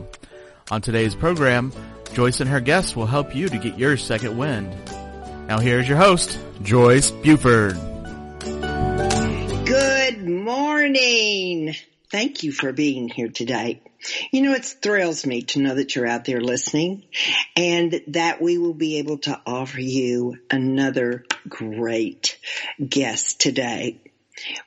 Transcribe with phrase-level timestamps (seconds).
[0.72, 1.70] On today's program,
[2.14, 4.74] Joyce and her guests will help you to get your second wind.
[5.46, 7.74] Now here's your host, Joyce Buford.
[9.66, 11.74] Good morning.
[12.10, 13.82] Thank you for being here today.
[14.30, 17.02] You know, it thrills me to know that you're out there listening
[17.54, 22.38] and that we will be able to offer you another great
[22.82, 24.00] guest today.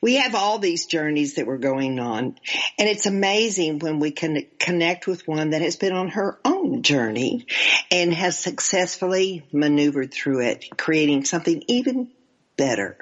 [0.02, 2.36] We have all these journeys that we're going on
[2.78, 6.84] and it's amazing when we can connect with one that has been on her own
[6.84, 7.48] journey
[7.92, 12.12] and has successfully maneuvered through it, creating something even
[12.58, 12.98] better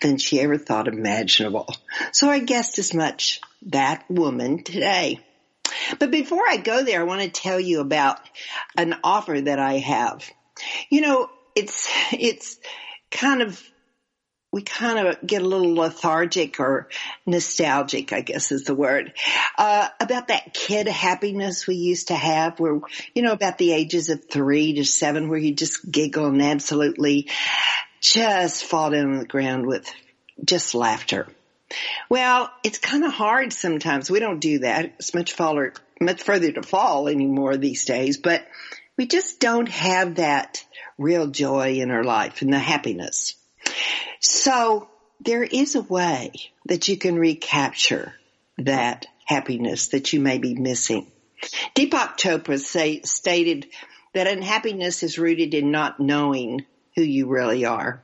[0.00, 1.74] than she ever thought imaginable.
[2.12, 5.20] So I guessed as much that woman today.
[5.98, 8.20] But before I go there, I want to tell you about
[8.76, 10.28] an offer that I have.
[10.90, 12.58] You know, it's, it's
[13.10, 13.62] kind of
[14.50, 16.88] we kind of get a little lethargic or
[17.26, 19.12] nostalgic, I guess is the word,
[19.58, 22.80] uh, about that kid happiness we used to have where,
[23.14, 27.28] you know, about the ages of three to seven where you just giggle and absolutely
[28.00, 29.92] just fall down on the ground with
[30.42, 31.26] just laughter.
[32.08, 34.10] Well, it's kind of hard sometimes.
[34.10, 34.94] We don't do that.
[34.98, 38.46] It's much farther, much further to fall anymore these days, but
[38.96, 40.64] we just don't have that
[40.96, 43.34] real joy in our life and the happiness.
[44.20, 44.88] So
[45.20, 46.32] there is a way
[46.66, 48.14] that you can recapture
[48.58, 51.10] that happiness that you may be missing.
[51.74, 53.66] Deepak Chopra say, stated
[54.14, 56.64] that unhappiness is rooted in not knowing
[56.96, 58.02] who you really are.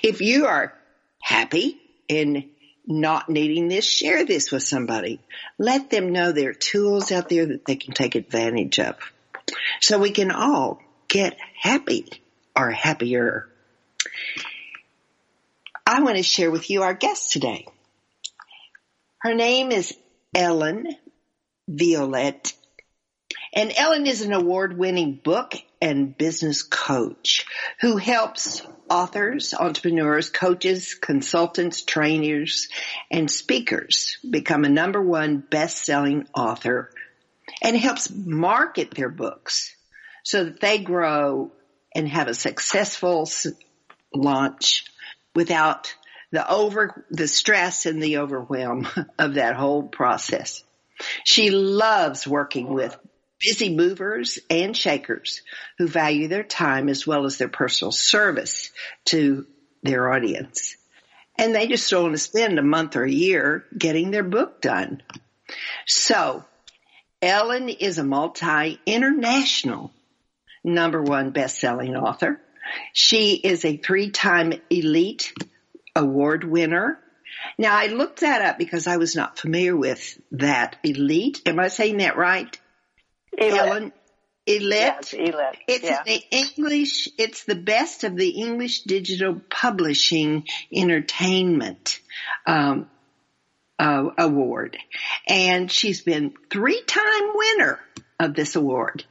[0.03, 0.74] If you are
[1.22, 2.46] happy and
[2.88, 5.20] not needing this, share this with somebody.
[5.58, 8.96] Let them know there are tools out there that they can take advantage of.
[9.82, 12.09] So we can all get happy
[12.56, 13.47] or happier.
[15.86, 17.68] I want to share with you our guest today.
[19.25, 19.97] Her name is
[20.36, 20.86] Ellen
[21.68, 22.53] Violette.
[23.56, 27.47] And Ellen is an award winning book and business coach
[27.81, 32.69] who helps authors, entrepreneurs, coaches, consultants, trainers,
[33.09, 36.91] and speakers become a number one best selling author
[37.64, 39.75] and helps market their books
[40.24, 41.52] so that they grow
[41.96, 43.28] and have a successful
[44.14, 44.85] launch
[45.34, 45.96] without
[46.31, 48.88] the over, the stress and the overwhelm
[49.18, 50.63] of that whole process.
[51.24, 52.97] She loves working with
[53.40, 55.41] busy movers and shakers
[55.78, 58.72] who value their time as well as their personal service
[59.06, 59.46] to
[59.84, 60.78] their audience.
[61.38, 64.61] And they just don't want to spend a month or a year getting their book
[64.61, 65.03] done.
[65.85, 66.46] So
[67.22, 69.91] Ellen is a multi-international
[70.64, 72.41] number one best-selling author.
[72.94, 75.34] She is a three-time elite
[75.96, 77.00] award winner.
[77.58, 81.42] Now I looked that up because I was not familiar with that elite.
[81.46, 82.59] Am I saying that right?
[83.38, 83.59] Elite.
[83.59, 83.94] Ellen,
[84.46, 84.72] elite.
[84.72, 85.59] Yes, elite.
[85.68, 86.03] It's yeah.
[86.06, 92.00] the English, it's the best of the English digital publishing entertainment,
[92.46, 92.90] um,
[93.80, 94.78] uh, award.
[95.28, 97.80] And she's been three time winner
[98.20, 99.03] of this award.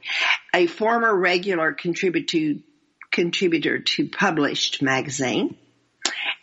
[0.53, 2.61] A former regular contributor to,
[3.11, 5.57] contributor to Published magazine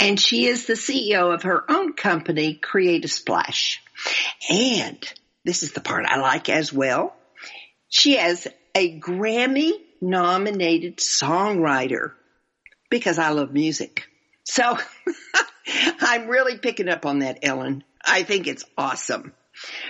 [0.02, 3.81] and she is the CEO of her own company, Create a Splash.
[4.50, 4.99] And
[5.44, 7.14] this is the part I like as well.
[7.88, 12.12] She has a Grammy nominated songwriter
[12.90, 14.08] because I love music.
[14.44, 14.76] So
[16.00, 17.84] I'm really picking up on that, Ellen.
[18.04, 19.32] I think it's awesome.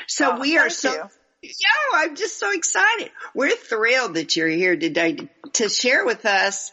[0.08, 1.08] So oh, we are so, you.
[1.42, 3.10] yeah, I'm just so excited.
[3.34, 6.70] We're thrilled that you're here today to, to share with us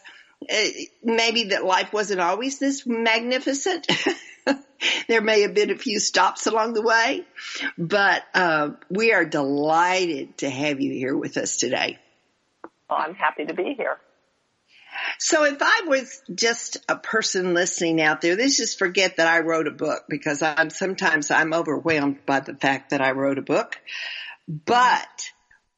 [1.02, 3.86] maybe that life wasn't always this magnificent.
[5.08, 7.24] there may have been a few stops along the way,
[7.76, 11.98] but uh, we are delighted to have you here with us today.
[12.88, 13.98] Well, I'm happy to be here.
[15.18, 19.40] So if I was just a person listening out there, let's just forget that I
[19.40, 23.42] wrote a book because I'm sometimes I'm overwhelmed by the fact that I wrote a
[23.42, 23.78] book.
[24.48, 25.30] But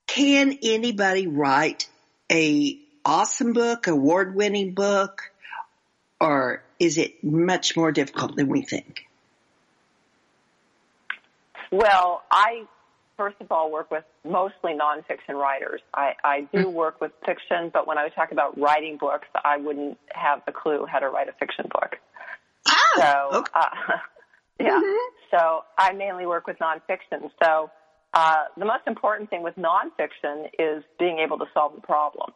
[0.07, 1.89] can anybody write
[2.31, 5.31] a awesome book, award winning book,
[6.21, 9.07] or is it much more difficult than we think?
[11.71, 12.65] Well, I
[13.17, 15.81] first of all work with mostly nonfiction writers.
[15.95, 16.73] I, I do mm.
[16.73, 20.53] work with fiction, but when I was talking about writing books, I wouldn't have a
[20.53, 21.97] clue how to write a fiction book.
[22.69, 23.51] Ah, so, okay.
[23.55, 23.69] uh,
[24.61, 24.71] yeah.
[24.71, 25.37] Mm-hmm.
[25.37, 27.31] So I mainly work with nonfiction.
[27.43, 27.71] So
[28.15, 32.33] uh, the most important thing with nonfiction is being able to solve the problem.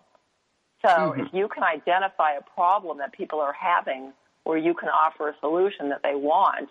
[0.82, 1.20] So mm-hmm.
[1.20, 4.12] if you can identify a problem that people are having
[4.44, 6.68] or you can offer a solution that they want,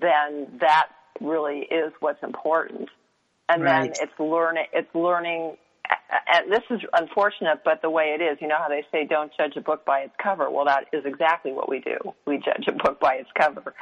[0.00, 0.88] then that
[1.20, 2.88] really is what's important.
[3.48, 3.92] And right.
[3.94, 5.56] then it's learning, it's learning,
[6.32, 9.32] and this is unfortunate, but the way it is, you know how they say don't
[9.36, 10.50] judge a book by its cover.
[10.50, 11.96] Well, that is exactly what we do.
[12.26, 13.74] We judge a book by its cover.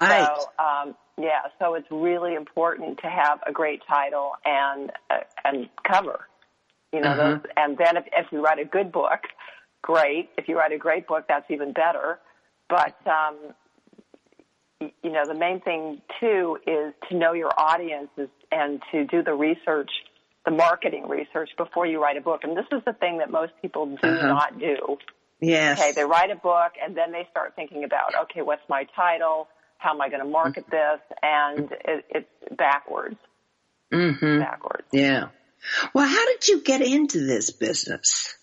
[0.00, 0.26] Right.
[0.26, 5.68] So, um, yeah, so it's really important to have a great title and, uh, and
[5.84, 6.26] cover.
[6.92, 7.30] You know, uh-huh.
[7.30, 9.20] those, and then if, if you write a good book,
[9.82, 10.30] great.
[10.38, 12.18] If you write a great book, that's even better.
[12.68, 13.36] But, um,
[14.80, 19.34] you know, the main thing too is to know your audiences and to do the
[19.34, 19.90] research,
[20.44, 22.40] the marketing research before you write a book.
[22.42, 24.26] And this is the thing that most people do uh-huh.
[24.26, 24.96] not do.
[25.40, 25.78] Yes.
[25.78, 29.48] Okay, they write a book and then they start thinking about, okay, what's my title?
[29.78, 31.00] How am I going to market this?
[31.22, 33.16] And it, it's backwards.
[33.92, 34.40] Mm-hmm.
[34.40, 34.88] Backwards.
[34.92, 35.28] Yeah.
[35.94, 38.34] Well, how did you get into this business?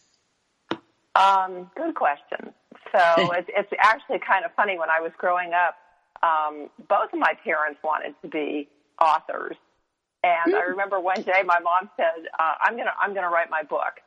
[1.15, 2.53] Um, good question.
[2.91, 4.77] So it's, it's actually kind of funny.
[4.77, 5.75] When I was growing up,
[6.23, 8.67] um, both of my parents wanted to be
[9.01, 9.55] authors,
[10.23, 10.57] and mm.
[10.57, 10.71] I hmm.
[10.71, 13.99] remember one day my mom said, uh, "I'm gonna I'm gonna write my book,"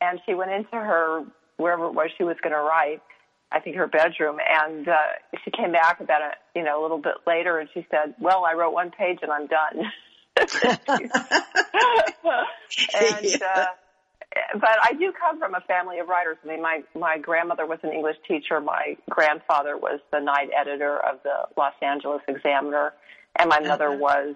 [0.00, 1.24] and she went into her
[1.56, 3.00] wherever it was she was going to write.
[3.52, 4.96] I think her bedroom, and uh,
[5.44, 8.44] she came back about a you know a little bit later, and she said, "Well,
[8.44, 9.90] I wrote one page and I'm done."
[10.36, 10.50] and
[13.22, 13.38] yeah.
[13.56, 13.66] uh,
[14.54, 16.36] but I do come from a family of writers.
[16.44, 18.60] I mean, my my grandmother was an English teacher.
[18.60, 22.92] My grandfather was the night editor of the Los Angeles Examiner,
[23.38, 23.98] and my mother uh-huh.
[23.98, 24.34] was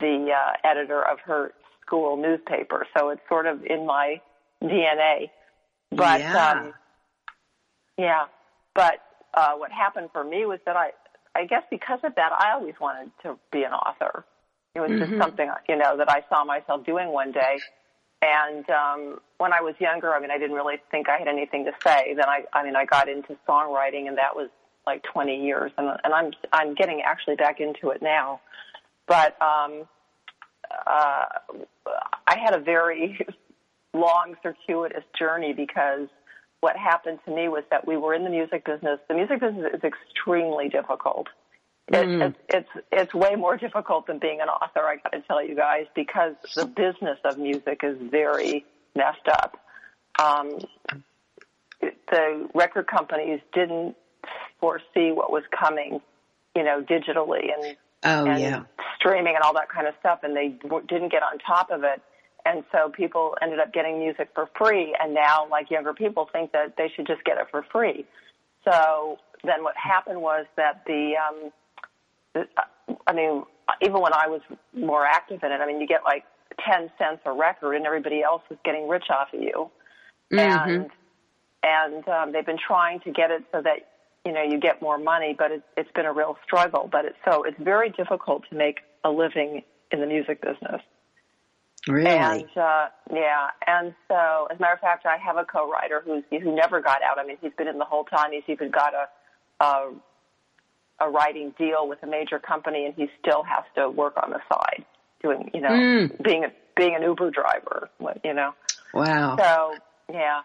[0.00, 1.52] the uh, editor of her
[1.84, 2.86] school newspaper.
[2.96, 4.20] So it's sort of in my
[4.62, 5.30] DNA.
[5.90, 6.74] But yeah, um,
[7.98, 8.24] yeah.
[8.74, 9.00] But
[9.34, 10.90] uh, what happened for me was that I,
[11.34, 14.24] I guess because of that, I always wanted to be an author.
[14.74, 15.10] It was mm-hmm.
[15.10, 17.58] just something you know that I saw myself doing one day.
[18.22, 21.64] And um, when I was younger, I mean, I didn't really think I had anything
[21.64, 22.14] to say.
[22.14, 24.48] Then I, I mean, I got into songwriting, and that was
[24.86, 28.40] like 20 years, and, and I'm I'm getting actually back into it now.
[29.06, 29.84] But um,
[30.86, 31.24] uh,
[32.26, 33.18] I had a very
[33.94, 36.08] long, circuitous journey because
[36.60, 39.00] what happened to me was that we were in the music business.
[39.08, 41.26] The music business is extremely difficult.
[41.88, 42.28] It, mm.
[42.28, 44.80] it's, it's it's way more difficult than being an author.
[44.80, 49.58] I got to tell you guys because the business of music is very messed up.
[50.18, 50.58] Um,
[51.80, 53.96] the record companies didn't
[54.60, 56.00] foresee what was coming,
[56.54, 58.62] you know, digitally and, oh, and yeah.
[58.96, 60.48] streaming and all that kind of stuff, and they
[60.86, 62.00] didn't get on top of it.
[62.44, 66.52] And so people ended up getting music for free, and now, like younger people, think
[66.52, 68.04] that they should just get it for free.
[68.64, 71.52] So then, what happened was that the um,
[72.34, 73.44] I mean,
[73.82, 74.40] even when I was
[74.72, 76.24] more active in it, I mean, you get like
[76.68, 79.70] 10 cents a record and everybody else is getting rich off of you.
[80.32, 80.70] Mm-hmm.
[80.70, 80.90] And,
[81.62, 83.88] and, um, they've been trying to get it so that,
[84.24, 86.88] you know, you get more money, but it, it's been a real struggle.
[86.90, 90.80] But it's so, it's very difficult to make a living in the music business.
[91.88, 92.08] Really?
[92.08, 93.48] And, uh, yeah.
[93.66, 97.02] And so, as a matter of fact, I have a co-writer who's, who never got
[97.02, 97.18] out.
[97.18, 98.30] I mean, he's been in the whole time.
[98.30, 99.92] He's even got a, a
[101.02, 104.40] a writing deal with a major company and he still has to work on the
[104.48, 104.84] side
[105.22, 106.22] doing, you know, mm.
[106.22, 107.90] being a, being an Uber driver,
[108.24, 108.52] you know.
[108.92, 109.36] Wow.
[109.36, 109.74] So,
[110.12, 110.40] yeah.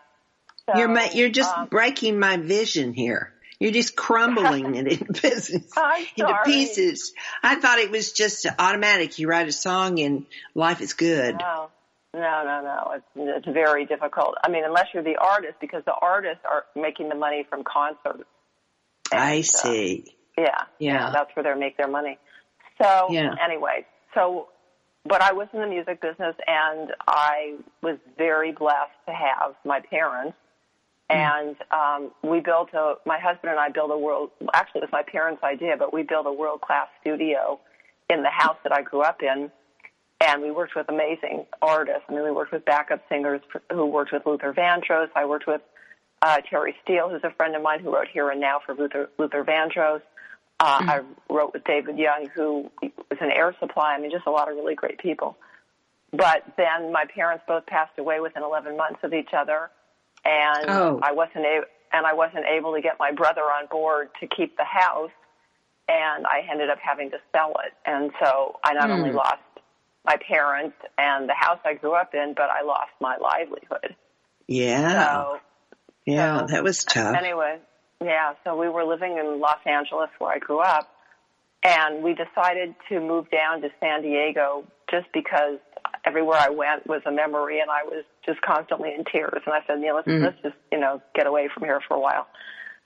[0.70, 3.34] So, you're my, you're just um, breaking my vision here.
[3.60, 5.72] You're just crumbling it in business
[6.16, 7.14] into pieces.
[7.42, 9.18] I thought it was just automatic.
[9.18, 11.36] You write a song and life is good.
[11.40, 11.70] No,
[12.14, 12.92] no, no, no.
[12.96, 14.36] It's, it's very difficult.
[14.44, 18.30] I mean, unless you're the artist, because the artists are making the money from concerts.
[19.12, 20.17] I And, uh, see.
[20.38, 21.10] Yeah, Yeah.
[21.12, 22.18] that's where they make their money.
[22.82, 23.36] So Yeah.
[23.44, 24.50] anyway, so
[25.06, 29.80] but I was in the music business, and I was very blessed to have my
[29.80, 30.38] parents.
[31.10, 32.96] And um, we built a.
[33.06, 34.32] My husband and I built a world.
[34.54, 37.60] Actually, it was my parents' idea, but we built a world class studio
[38.10, 39.50] in the house that I grew up in.
[40.20, 42.04] And we worked with amazing artists.
[42.10, 43.40] I mean, we worked with backup singers
[43.72, 45.10] who worked with Luther Vandross.
[45.16, 45.62] I worked with
[46.22, 49.10] uh, Terry Steele, who's a friend of mine who wrote Here and Now for Luther,
[49.18, 50.02] Luther Vandross.
[50.60, 51.00] Uh, I
[51.30, 53.94] wrote with David Young, who was an Air Supply.
[53.94, 55.38] I mean, just a lot of really great people.
[56.12, 59.70] But then my parents both passed away within 11 months of each other,
[60.26, 61.00] and Oh.
[61.04, 64.58] I wasn't able and I wasn't able to get my brother on board to keep
[64.58, 65.12] the house,
[65.88, 67.74] and I ended up having to sell it.
[67.86, 69.38] And so I not only lost
[70.04, 73.96] my parents and the house I grew up in, but I lost my livelihood.
[74.48, 75.04] Yeah.
[75.14, 75.40] So
[76.06, 77.16] yeah, so- that was tough.
[77.16, 77.60] Anyway,
[78.04, 80.90] yeah, so we were living in Los Angeles where I grew up,
[81.64, 85.60] and we decided to move down to San Diego just because
[86.06, 89.42] everywhere I went was a memory, and I was just constantly in tears.
[89.46, 91.96] And I said, you know, let's, let's just, you know, get away from here for
[91.96, 92.28] a while.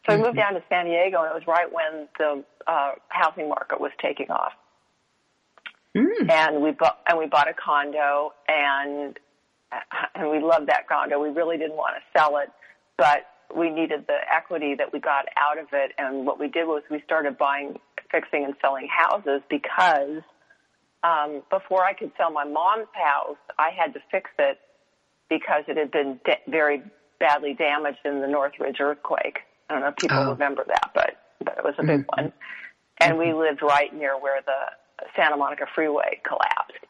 [0.07, 3.49] So we moved down to San Diego, and it was right when the uh, housing
[3.49, 4.53] market was taking off
[5.95, 6.29] Mm.
[6.29, 9.19] and we bought and we bought a condo and
[10.15, 11.19] and we loved that condo.
[11.21, 12.49] We really didn't want to sell it,
[12.97, 15.91] but we needed the equity that we got out of it.
[15.97, 17.79] And what we did was we started buying,
[18.11, 20.21] fixing, and selling houses because
[21.03, 24.59] um, before I could sell my mom's house, I had to fix it
[25.29, 26.83] because it had been da- very
[27.19, 29.39] badly damaged in the Northridge earthquake.
[29.69, 30.31] I don't know if people Oh.
[30.31, 32.33] remember that, but but it was a big one.
[32.99, 36.85] And we lived right near where the Santa Monica Freeway collapsed.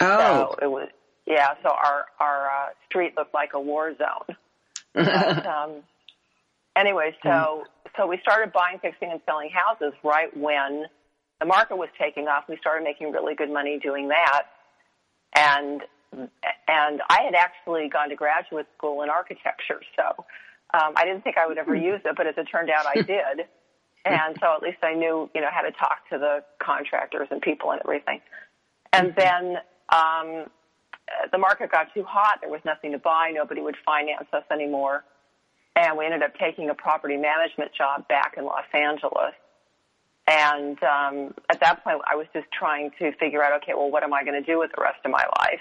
[0.00, 0.54] Oh.
[0.58, 0.88] So it was,
[1.26, 1.54] yeah.
[1.62, 4.36] So our our uh, street looked like a war zone.
[4.94, 5.82] But, um,
[6.76, 7.64] anyway, so
[7.96, 10.86] so we started buying, fixing, and selling houses right when
[11.40, 12.44] the market was taking off.
[12.48, 14.42] We started making really good money doing that,
[15.34, 15.82] and
[16.68, 20.24] and I had actually gone to graduate school in architecture, so
[20.74, 23.02] um, I didn't think I would ever use it, but as it turned out, I
[23.02, 23.46] did.
[24.04, 27.40] And so at least I knew, you know, how to talk to the contractors and
[27.40, 28.20] people and everything.
[28.92, 29.58] And then
[29.90, 30.46] um,
[31.30, 32.38] the market got too hot.
[32.40, 33.30] There was nothing to buy.
[33.32, 35.04] Nobody would finance us anymore.
[35.74, 39.32] And we ended up taking a property management job back in Los Angeles.
[40.26, 44.02] And um, at that point, I was just trying to figure out, okay, well, what
[44.02, 45.60] am I going to do with the rest of my life?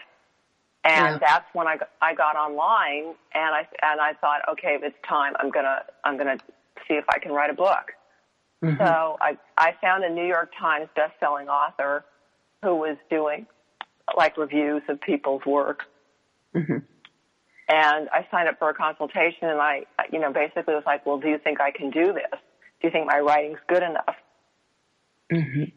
[0.84, 1.18] And Yeah.
[1.20, 5.34] that's when I got, I got online, and I and I thought, okay, it's time.
[5.40, 6.38] I'm gonna I'm gonna
[6.88, 7.92] see if I can write a book.
[8.80, 12.04] So I I found a New York Times best-selling author
[12.64, 13.46] who was doing
[14.18, 15.84] like reviews of people's work.
[17.72, 21.20] And I signed up for a consultation, and I, you know, basically was like, "Well,
[21.20, 22.40] do you think I can do this?
[22.82, 24.16] Do you think my writing's good enough?"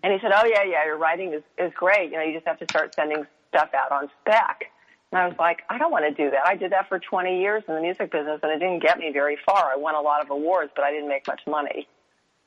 [0.02, 2.10] And he said, "Oh yeah, yeah, your writing is is great.
[2.10, 4.64] You know, you just have to start sending stuff out on spec."
[5.12, 6.44] And I was like, "I don't want to do that.
[6.44, 9.12] I did that for 20 years in the music business, and it didn't get me
[9.12, 9.70] very far.
[9.72, 11.86] I won a lot of awards, but I didn't make much money."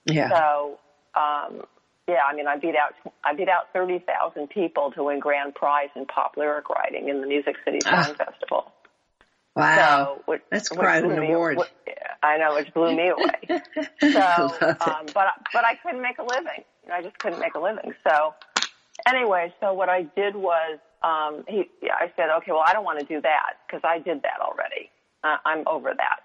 [0.06, 0.30] yeah.
[0.30, 0.80] So,
[1.16, 1.63] um,
[2.08, 5.56] yeah, I mean, I beat out I beat out thirty thousand people to win grand
[5.56, 8.25] prize in pop lyric writing in the Music City Song Ah.
[8.25, 8.74] Festival.
[9.58, 10.16] Wow.
[10.18, 11.58] So, which, That's which quite an me- award.
[11.60, 11.92] wh-
[12.24, 13.62] I know, which blew me away.
[14.02, 16.64] So, um, but but I couldn't make a living.
[16.92, 17.94] I just couldn't make a living.
[18.08, 18.34] So,
[19.08, 23.00] anyway, so what I did was, um, he, I said, okay, well, I don't want
[23.00, 24.90] to do that because I did that already.
[25.24, 26.20] Uh, I'm over that.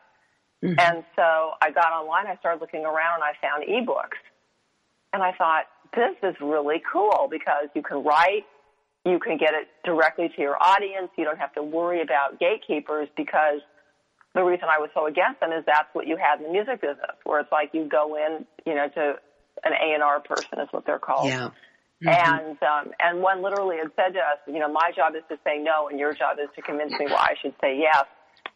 [0.79, 2.27] And so I got online.
[2.29, 4.21] I started looking around, and I found ebooks.
[5.13, 8.45] And I thought, this is really cool because you can write,
[9.05, 11.11] you can get it directly to your audience.
[11.17, 13.61] You don't have to worry about gatekeepers because
[14.35, 16.81] the reason I was so against them is that's what you had in the music
[16.81, 19.15] business, where it's like you go in, you know, to
[19.65, 21.29] an A and R person is what they're called.
[21.29, 21.51] Yeah.
[22.05, 25.37] And um, and one literally had said to us, you know, my job is to
[25.45, 28.07] say no, and your job is to convince me why I should say yes.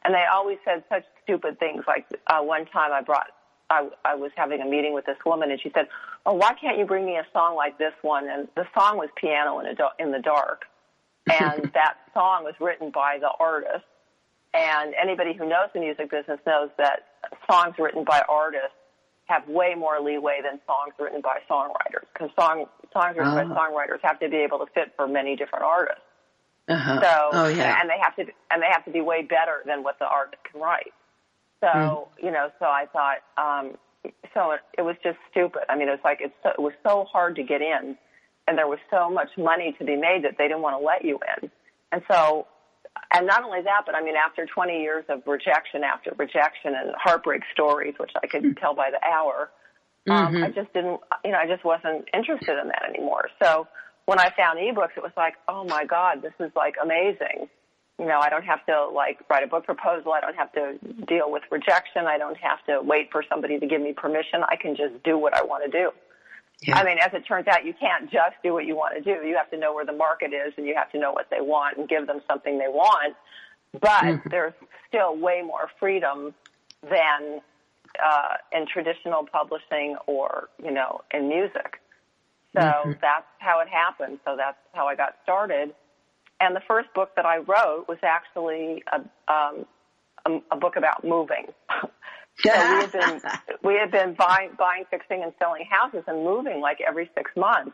[0.03, 1.85] And they always said such stupid things.
[1.87, 3.27] Like uh, one time, I brought,
[3.69, 5.89] I, I was having a meeting with this woman, and she said,
[6.25, 9.09] "Oh, why can't you bring me a song like this one?" And the song was
[9.17, 10.67] "Piano in, a in the Dark,"
[11.31, 13.85] and that song was written by the artist.
[14.55, 17.07] And anybody who knows the music business knows that
[17.51, 18.73] songs written by artists
[19.27, 23.69] have way more leeway than songs written by songwriters because song, songs written by Ah.
[23.69, 26.01] songwriters have to be able to fit for many different artists.
[26.69, 27.01] Uh-huh.
[27.01, 27.79] So, oh yeah.
[27.81, 30.43] and they have to, and they have to be way better than what the artist
[30.51, 30.93] can write.
[31.61, 32.09] So, Mm.
[32.25, 33.79] you know, so I thought, um,
[34.35, 35.63] so it, it was just stupid.
[35.69, 37.97] I mean, it was like it's so, it was so hard to get in,
[38.47, 41.05] and there was so much money to be made that they didn't want to let
[41.05, 41.51] you in.
[41.93, 42.47] And so,
[43.13, 46.95] and not only that, but I mean, after 20 years of rejection after rejection and
[46.97, 48.61] heartbreak stories, which I could mm-hmm.
[48.61, 49.51] tell by the hour,
[50.09, 50.45] um, mm-hmm.
[50.45, 53.29] I just didn't, you know, I just wasn't interested in that anymore.
[53.43, 53.67] So
[54.07, 57.49] when I found ebooks, it was like, oh my God, this is like amazing.
[57.99, 60.13] You know, I don't have to like write a book proposal.
[60.13, 60.77] I don't have to
[61.07, 62.07] deal with rejection.
[62.07, 64.43] I don't have to wait for somebody to give me permission.
[64.49, 65.91] I can just do what I want to do.
[66.63, 66.79] Yeah.
[66.79, 69.27] I mean, as it turns out, you can't just do what you want to do.
[69.27, 71.41] You have to know where the market is and you have to know what they
[71.41, 73.15] want and give them something they want.
[73.73, 74.29] But mm-hmm.
[74.31, 74.55] there's
[74.89, 76.35] still way more freedom
[76.83, 77.41] than
[78.05, 81.81] uh, in traditional publishing or, you know, in music.
[82.55, 82.93] So mm-hmm.
[83.03, 84.19] that's how it happened.
[84.25, 85.75] So that's how I got started.
[86.41, 88.97] And the first book that I wrote was actually a,
[89.33, 89.67] um,
[90.27, 91.47] a, a book about moving.
[92.39, 93.21] so we had been
[93.63, 97.73] we had been buying, buying, fixing, and selling houses and moving like every six months.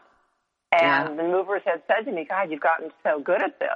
[0.72, 1.14] And yeah.
[1.16, 3.68] the movers had said to me, "God, you've gotten so good at this."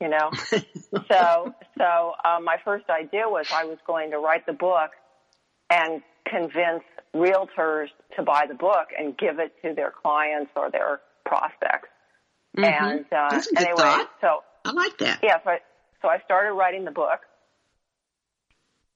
[0.00, 0.30] You know,
[1.10, 4.90] so so um, my first idea was I was going to write the book
[5.70, 6.82] and convince
[7.14, 11.88] realtors to buy the book and give it to their clients or their prospects.
[12.56, 12.64] Mm-hmm.
[12.64, 14.10] And uh, That's a good anyway, thought.
[14.20, 14.28] so
[14.64, 15.20] I like that.
[15.22, 15.58] Yeah, so I,
[16.02, 17.20] so I started writing the book,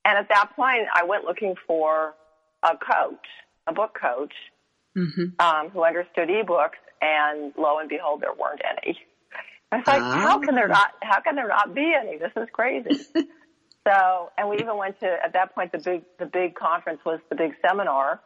[0.05, 2.15] and at that point, I went looking for
[2.63, 3.27] a coach,
[3.67, 4.35] a book coach,
[4.97, 5.41] mm-hmm.
[5.41, 8.99] um, who understood ebooks, and lo and behold, there weren't any.
[9.71, 10.05] I was like, oh.
[10.05, 10.93] how can there not?
[11.03, 12.17] How can there not be any?
[12.17, 13.05] This is crazy.
[13.89, 17.21] So, and we even went to, at that point, the big, the big conference was
[17.31, 18.21] the big seminar.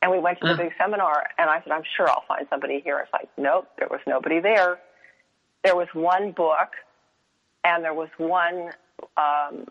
[0.00, 2.80] And we went to the big seminar and I said, I'm sure I'll find somebody
[2.80, 2.98] here.
[3.00, 4.78] It's like, nope, there was nobody there.
[5.64, 6.70] There was one book
[7.64, 8.70] and there was one,
[9.16, 9.66] um,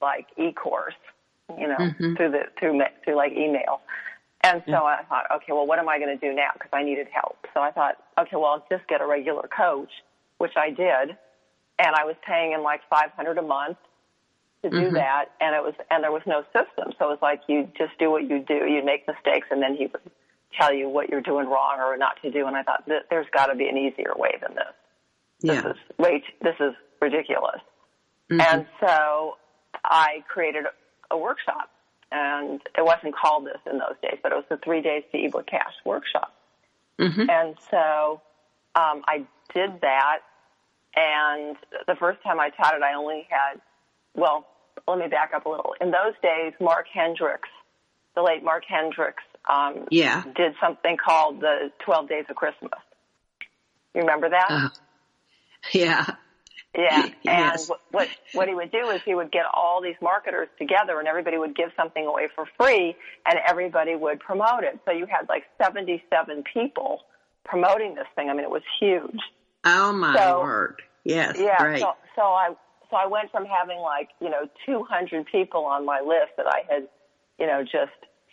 [0.00, 0.94] like e-course,
[1.58, 2.14] you know, mm-hmm.
[2.14, 3.80] through the, through, through like email.
[4.44, 4.82] And so yeah.
[4.82, 6.50] I thought, okay, well, what am I going to do now?
[6.52, 7.46] Because I needed help.
[7.54, 9.90] So I thought, okay, well, I'll just get a regular coach,
[10.38, 11.16] which I did.
[11.78, 13.78] And I was paying him like 500 a month
[14.64, 14.94] to do mm-hmm.
[14.94, 16.92] that, and it was and there was no system.
[16.98, 18.54] So it was like you just do what you do.
[18.54, 20.10] You make mistakes, and then he would
[20.58, 22.46] tell you what you're doing wrong or not to do.
[22.46, 24.74] And I thought there's got to be an easier way than this.
[25.40, 25.70] This yeah.
[25.70, 27.60] is wait, this is ridiculous.
[28.30, 28.40] Mm-hmm.
[28.40, 29.36] And so
[29.84, 30.64] I created
[31.10, 31.70] a, workshop,
[32.10, 35.18] and it wasn't called this in those days, but it was the three days to
[35.18, 36.34] ebook cash workshop.
[36.98, 37.28] Mm-hmm.
[37.30, 38.20] And so
[38.74, 39.24] um, I
[39.54, 40.20] did that,
[40.96, 43.60] and the first time I taught it, I only had
[44.14, 44.46] well,
[44.86, 45.74] let me back up a little.
[45.80, 47.48] In those days, Mark Hendricks,
[48.14, 50.22] the late Mark Hendricks, um, yeah.
[50.36, 52.72] did something called the 12 Days of Christmas.
[53.94, 54.46] You remember that?
[54.50, 54.68] Uh,
[55.72, 56.06] yeah.
[56.76, 57.08] Yeah.
[57.22, 57.68] yes.
[57.68, 61.06] And what, what he would do is he would get all these marketers together and
[61.06, 64.80] everybody would give something away for free and everybody would promote it.
[64.84, 67.02] So you had like 77 people
[67.44, 68.28] promoting this thing.
[68.28, 69.20] I mean, it was huge.
[69.64, 70.82] Oh my so, word.
[71.04, 71.36] Yes.
[71.38, 71.58] Yeah.
[71.58, 71.80] Great.
[71.80, 72.54] So, so I,
[72.94, 76.62] so I went from having like, you know, 200 people on my list that I
[76.72, 76.86] had,
[77.40, 77.90] you know, just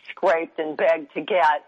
[0.10, 1.66] scraped and begged to get.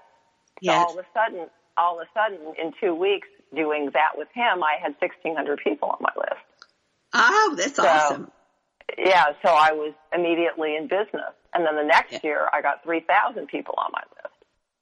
[0.61, 0.75] Yes.
[0.75, 4.27] So all of a sudden, all of a sudden in two weeks doing that with
[4.33, 6.69] him, I had 1600 people on my list.
[7.13, 8.31] Oh, that's so, awesome.
[8.97, 9.25] Yeah.
[9.43, 11.33] So I was immediately in business.
[11.55, 12.19] And then the next yeah.
[12.23, 14.35] year I got 3000 people on my list.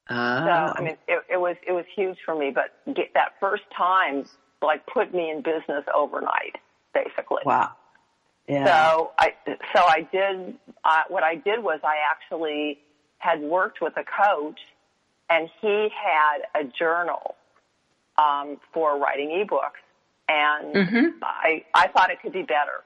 [0.10, 0.16] Oh.
[0.16, 0.84] So, I oh.
[0.84, 4.26] mean, it, it was, it was huge for me, but get that first time,
[4.62, 6.58] like put me in business overnight,
[6.94, 7.44] basically.
[7.46, 7.72] Wow.
[8.48, 8.66] Yeah.
[8.66, 9.34] So I
[9.74, 12.80] so I did uh, what I did was I actually
[13.20, 14.60] had worked with a coach,
[15.30, 17.36] and he had a journal
[18.18, 19.82] um, for writing ebooks,
[20.28, 21.08] and mm-hmm.
[21.22, 22.84] I I thought it could be better.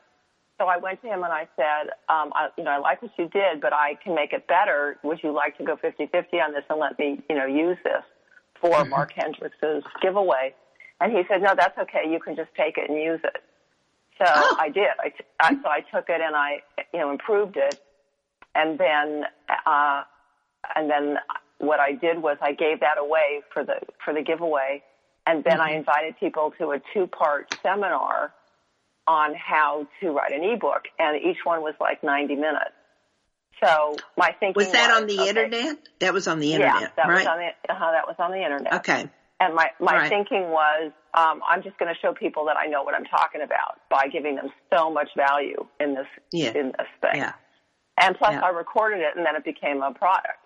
[0.57, 3.11] So I went to him and I said, um, I, you know, I like what
[3.17, 4.97] you did, but I can make it better.
[5.03, 6.07] Would you like to go 50-50
[6.41, 8.03] on this and let me, you know, use this
[8.61, 8.89] for mm-hmm.
[8.89, 10.55] Mark Hendricks's giveaway?
[11.01, 12.09] And he said, no, that's okay.
[12.09, 13.43] You can just take it and use it.
[14.17, 14.57] So oh.
[14.59, 14.87] I did.
[14.99, 16.61] I, t- I so I took it and I
[16.93, 17.79] you know improved it,
[18.53, 19.23] and then
[19.65, 20.03] uh,
[20.75, 21.17] and then
[21.57, 24.83] what I did was I gave that away for the for the giveaway,
[25.25, 25.61] and then mm-hmm.
[25.61, 28.33] I invited people to a two part seminar
[29.07, 32.71] on how to write an ebook, and each one was like ninety minutes.
[33.63, 35.77] So my thinking was that was, on the okay, internet?
[35.99, 37.17] That was on the internet, yeah, that right?
[37.19, 38.73] was on the uh, that was on the internet.
[38.75, 39.09] Okay.
[39.39, 40.09] And my, my right.
[40.09, 43.41] thinking was, um, I'm just going to show people that I know what I'm talking
[43.41, 46.51] about by giving them so much value in this, yeah.
[46.55, 47.21] in this thing.
[47.21, 47.33] Yeah.
[47.99, 48.41] And plus yeah.
[48.41, 50.39] I recorded it and then it became a product.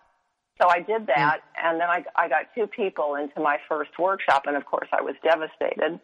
[0.62, 1.69] So I did that yeah.
[1.69, 5.02] and then I, I got two people into my first workshop and of course I
[5.02, 5.99] was devastated.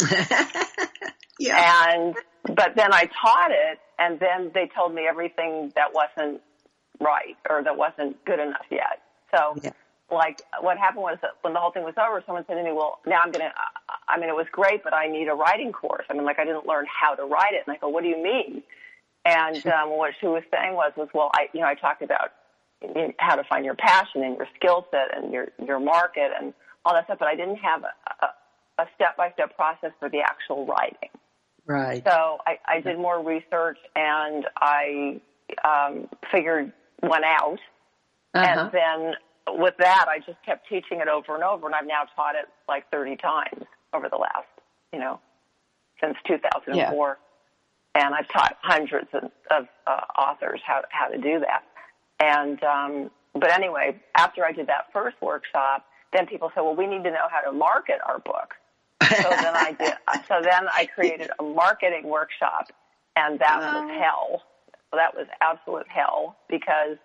[1.40, 1.92] yeah.
[1.94, 6.42] And, but then I taught it and then they told me everything that wasn't
[7.00, 9.02] right or that wasn't good enough yet.
[9.34, 9.70] So, yeah.
[10.10, 12.72] Like, what happened was that when the whole thing was over, someone said to me,
[12.72, 13.52] "Well, now I'm gonna.
[14.08, 16.06] I mean, it was great, but I need a writing course.
[16.08, 18.08] I mean, like, I didn't learn how to write it." And I go, "What do
[18.08, 18.62] you mean?"
[19.24, 22.32] And um, what she was saying was, was well, I, you know, I talked about
[23.18, 26.94] how to find your passion and your skill set and your your market and all
[26.94, 28.26] that stuff, but I didn't have a,
[28.78, 31.10] a step-by-step process for the actual writing.
[31.66, 32.02] Right.
[32.06, 35.20] So I, I did more research and I
[35.64, 37.58] um, figured one out.
[38.34, 38.46] Uh-huh.
[38.46, 39.14] And then
[39.56, 42.46] with that, I just kept teaching it over and over, and I've now taught it
[42.68, 44.48] like 30 times over the last,
[44.92, 45.20] you know,
[46.00, 46.74] since 2004.
[46.74, 48.02] Yeah.
[48.02, 51.64] And I've taught hundreds of, of uh, authors how how to do that.
[52.20, 56.86] And um, but anyway, after I did that first workshop, then people said, "Well, we
[56.86, 58.54] need to know how to market our book."
[59.02, 59.94] so then I did.
[60.28, 62.70] So then I created a marketing workshop,
[63.16, 64.42] and that was hell.
[64.92, 66.98] That was absolute hell because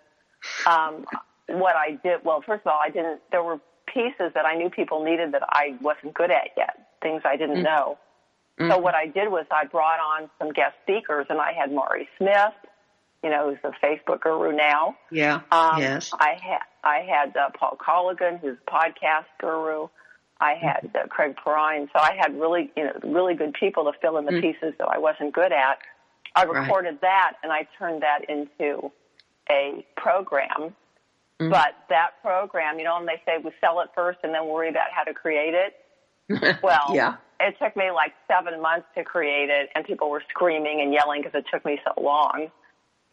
[0.66, 1.06] um,
[1.48, 2.24] what I did.
[2.24, 3.20] Well, first of all, I didn't.
[3.30, 3.58] There were
[3.92, 6.88] pieces that I knew people needed that I wasn't good at yet.
[7.02, 7.64] Things I didn't mm-hmm.
[7.64, 7.98] know.
[8.58, 8.70] Mm-hmm.
[8.70, 12.08] So what I did was I brought on some guest speakers, and I had Mari
[12.18, 12.54] Smith,
[13.22, 14.96] you know, who's a Facebook guru now.
[15.10, 15.40] Yeah.
[15.50, 16.10] Um, yes.
[16.12, 19.88] I had I had uh, Paul Colligan, who's a podcast guru.
[20.40, 23.92] I had uh, Craig Perrine, so I had really, you know, really good people to
[24.00, 24.40] fill in the mm.
[24.42, 25.78] pieces that I wasn't good at.
[26.36, 27.00] I recorded right.
[27.02, 28.90] that and I turned that into
[29.50, 30.74] a program.
[31.40, 31.50] Mm.
[31.50, 34.68] But that program, you know, and they say we sell it first and then worry
[34.68, 35.74] about how to create it.
[36.62, 37.16] Well, yeah.
[37.38, 41.22] it took me like seven months to create it, and people were screaming and yelling
[41.22, 42.50] because it took me so long.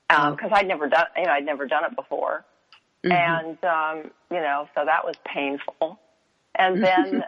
[0.08, 0.56] Because um, oh.
[0.56, 2.46] I'd never done, you know, I'd never done it before,
[3.06, 3.12] mm-hmm.
[3.12, 6.00] and um, you know, so that was painful.
[6.56, 7.24] And then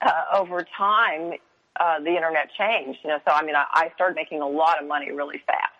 [0.00, 1.32] uh, over time,
[1.78, 3.00] uh, the internet changed.
[3.02, 5.72] You know, so I mean, I, I started making a lot of money really fast.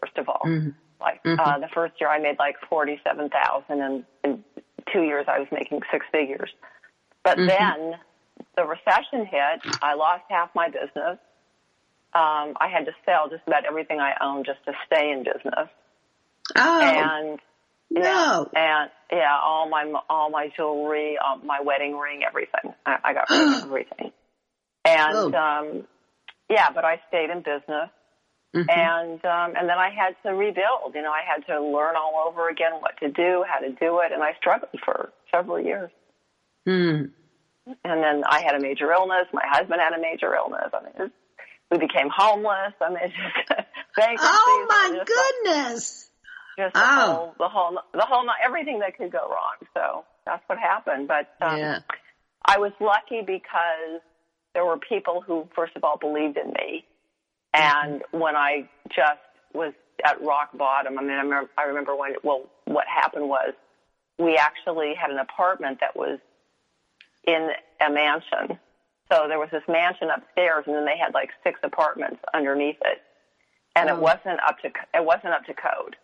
[0.00, 0.70] First of all, mm-hmm.
[1.00, 1.40] Like mm-hmm.
[1.40, 4.44] Uh, the first year, I made like forty-seven thousand, and in
[4.92, 6.50] two years, I was making six figures.
[7.22, 7.46] But mm-hmm.
[7.48, 7.94] then
[8.56, 9.74] the recession hit.
[9.82, 11.18] I lost half my business.
[12.14, 15.68] Um, I had to sell just about everything I owned just to stay in business.
[16.56, 16.80] Oh.
[16.80, 17.40] And
[17.90, 18.48] no.
[18.52, 22.72] Yeah, and yeah, all my all my jewelry, um, my wedding ring, everything.
[22.86, 24.12] I, I got rid of everything.
[24.84, 25.34] And oh.
[25.34, 25.84] um,
[26.48, 27.90] yeah, but I stayed in business.
[28.54, 28.70] Mm-hmm.
[28.70, 30.94] And um, and then I had to rebuild.
[30.94, 34.00] You know, I had to learn all over again what to do, how to do
[34.00, 35.90] it, and I struggled for several years.
[36.66, 37.10] Mm.
[37.66, 39.26] And then I had a major illness.
[39.32, 40.70] My husband had a major illness.
[40.72, 41.10] I mean,
[41.70, 42.74] we became homeless.
[42.80, 43.14] I mean, it's
[43.48, 44.28] just bankruptcy.
[44.30, 46.10] Oh my goodness!
[46.56, 46.84] Just the oh.
[46.84, 49.56] whole, the whole, the whole, everything that could go wrong.
[49.74, 51.08] So that's what happened.
[51.08, 51.78] But um, yeah.
[52.44, 54.00] I was lucky because
[54.54, 56.84] there were people who, first of all, believed in me.
[57.54, 58.18] And mm-hmm.
[58.18, 59.20] when I just
[59.52, 59.72] was
[60.04, 63.54] at rock bottom, I mean, I remember, I remember when, well, what happened was
[64.18, 66.18] we actually had an apartment that was
[67.26, 68.58] in a mansion.
[69.10, 73.02] So there was this mansion upstairs, and then they had like six apartments underneath it,
[73.76, 73.94] and oh.
[73.94, 75.96] it wasn't up to it wasn't up to code.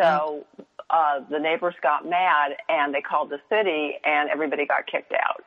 [0.00, 0.46] So
[0.88, 5.44] uh, the neighbors got mad and they called the city and everybody got kicked out.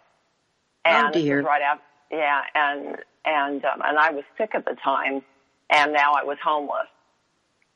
[0.85, 1.41] Oh, and oh dear.
[1.41, 5.21] right after, yeah, and and um, and I was sick at the time,
[5.69, 6.87] and now I was homeless.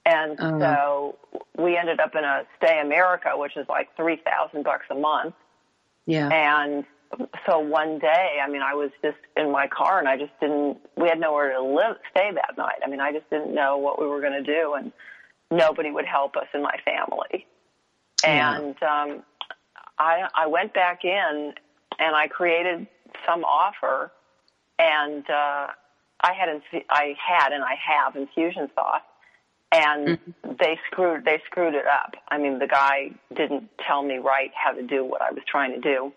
[0.06, 1.18] And uh so
[1.58, 5.36] we ended up in a Stay America, which is like three thousand bucks a month.
[6.06, 6.30] Yeah.
[6.30, 6.86] And
[7.46, 10.78] so one day, I mean, I was just in my car, and I just didn't.
[10.96, 12.80] We had nowhere to live, stay that night.
[12.86, 14.92] I mean, I just didn't know what we were going to do, and
[15.52, 17.46] nobody would help us in my family.
[18.26, 19.24] And um,
[20.00, 21.54] I, I went back in
[22.00, 22.88] and I created
[23.26, 24.12] some offer,
[24.80, 25.68] and uh,
[26.22, 26.50] I had
[26.90, 29.02] I had and I have Infusionsoft,
[29.72, 30.52] and mm-hmm.
[30.60, 32.16] they screwed they screwed it up.
[32.30, 35.74] I mean, the guy didn't tell me right how to do what I was trying
[35.74, 36.12] to do,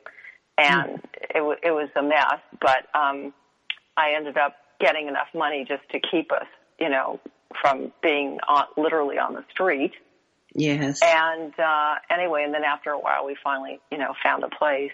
[0.59, 1.25] and mm-hmm.
[1.31, 2.40] it w- it was a mess.
[2.61, 3.33] But um,
[3.96, 6.46] I ended up getting enough money just to keep us,
[6.79, 7.20] you know,
[7.61, 9.92] from being on, literally on the street.
[10.55, 11.01] Yes.
[11.03, 14.92] And uh, anyway, and then after a while, we finally, you know, found a place.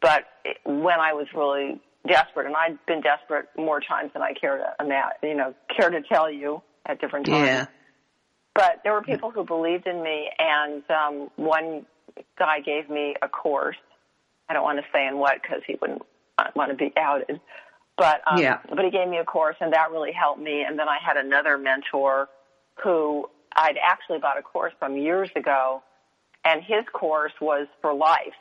[0.00, 4.32] But it, when I was really desperate, and I'd been desperate more times than I
[4.32, 7.46] care to imagine, you know, care to tell you at different times.
[7.46, 7.66] Yeah.
[8.54, 11.86] But there were people who believed in me, and um, one
[12.38, 13.76] guy gave me a course.
[14.48, 16.02] I don't want to say in what because he wouldn't
[16.54, 17.40] want to be outed.
[17.96, 18.58] But um, yeah.
[18.68, 20.64] but he gave me a course, and that really helped me.
[20.66, 22.28] And then I had another mentor
[22.82, 25.82] who I'd actually bought a course from years ago,
[26.44, 28.34] and his course was for life.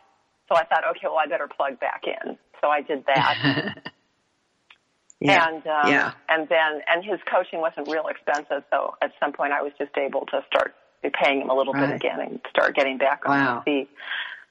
[0.50, 2.38] So I thought, okay, well, I better plug back in.
[2.62, 3.76] So I did that.
[5.20, 5.48] yeah.
[5.48, 6.14] And um, yeah.
[6.30, 9.98] and then and his coaching wasn't real expensive, so at some point I was just
[9.98, 10.76] able to start
[11.22, 11.88] paying him a little Right.
[11.88, 13.56] bit again and start getting back on Wow.
[13.58, 13.90] my feet.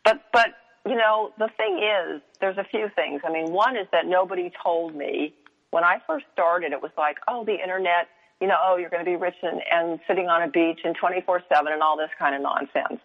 [0.05, 0.49] But but
[0.87, 3.21] you know the thing is, there's a few things.
[3.25, 5.33] I mean, one is that nobody told me
[5.71, 6.73] when I first started.
[6.73, 8.09] It was like, oh, the internet.
[8.41, 10.97] You know, oh, you're going to be rich and, and sitting on a beach and
[10.99, 12.99] 24/7 and all this kind of nonsense.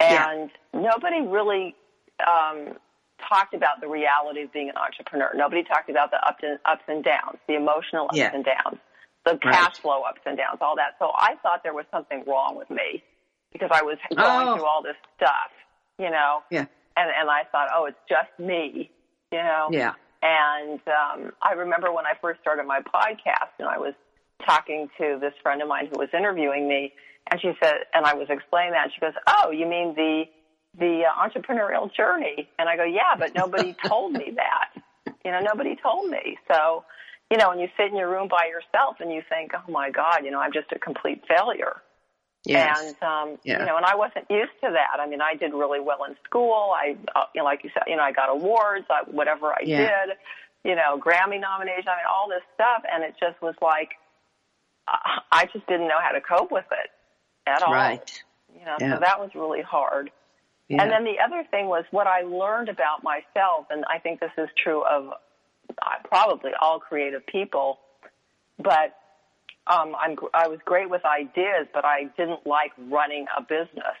[0.00, 0.30] Yeah.
[0.30, 1.74] And nobody really
[2.24, 2.76] um,
[3.28, 5.30] talked about the reality of being an entrepreneur.
[5.34, 8.30] Nobody talked about the ups and, ups and downs, the emotional ups Yeah.
[8.32, 8.78] and downs,
[9.24, 9.54] the Right.
[9.54, 10.96] cash flow ups and downs, all that.
[10.98, 13.02] So I thought there was something wrong with me
[13.52, 14.56] because I was going Oh.
[14.56, 15.50] through all this stuff,
[15.98, 16.42] you know.
[16.50, 16.66] Yeah.
[16.96, 18.90] And and I thought, oh, it's just me,
[19.30, 19.68] you know.
[19.70, 19.92] Yeah.
[20.22, 23.94] And um, I remember when I first started my podcast, and I was
[24.44, 26.92] talking to this friend of mine who was interviewing me,
[27.30, 30.24] and she said, and I was explaining that, and she goes, "Oh, you mean the
[30.78, 34.70] the uh, entrepreneurial journey?" And I go, "Yeah, but nobody told me that.
[35.24, 36.84] You know, nobody told me." So,
[37.30, 39.90] you know, when you sit in your room by yourself and you think, "Oh my
[39.90, 41.76] God, you know, I'm just a complete failure."
[42.44, 42.78] Yes.
[42.78, 43.60] And um, Yeah.
[43.60, 45.00] you know, and I wasn't used to that.
[45.00, 46.72] I mean, I did really well in school.
[46.74, 49.62] I, uh, you know, like you said, you know, I got awards, I, whatever I
[49.64, 50.06] Yeah.
[50.06, 50.16] did,
[50.64, 51.88] you know, Grammy nomination.
[51.88, 53.90] I mean, all this stuff, and it just was like,
[54.86, 56.90] I I just didn't know how to cope with it
[57.46, 57.72] at all.
[57.72, 58.22] right.
[58.58, 58.94] You know, Yeah.
[58.94, 60.10] so that was really hard.
[60.68, 60.82] Yeah.
[60.82, 64.32] And then the other thing was what I learned about myself, and I think this
[64.36, 65.08] is true of
[65.70, 67.78] uh, probably all creative people,
[68.58, 68.94] but
[69.66, 73.96] um, I'm, gr- I was great with ideas, but I didn't like running a business.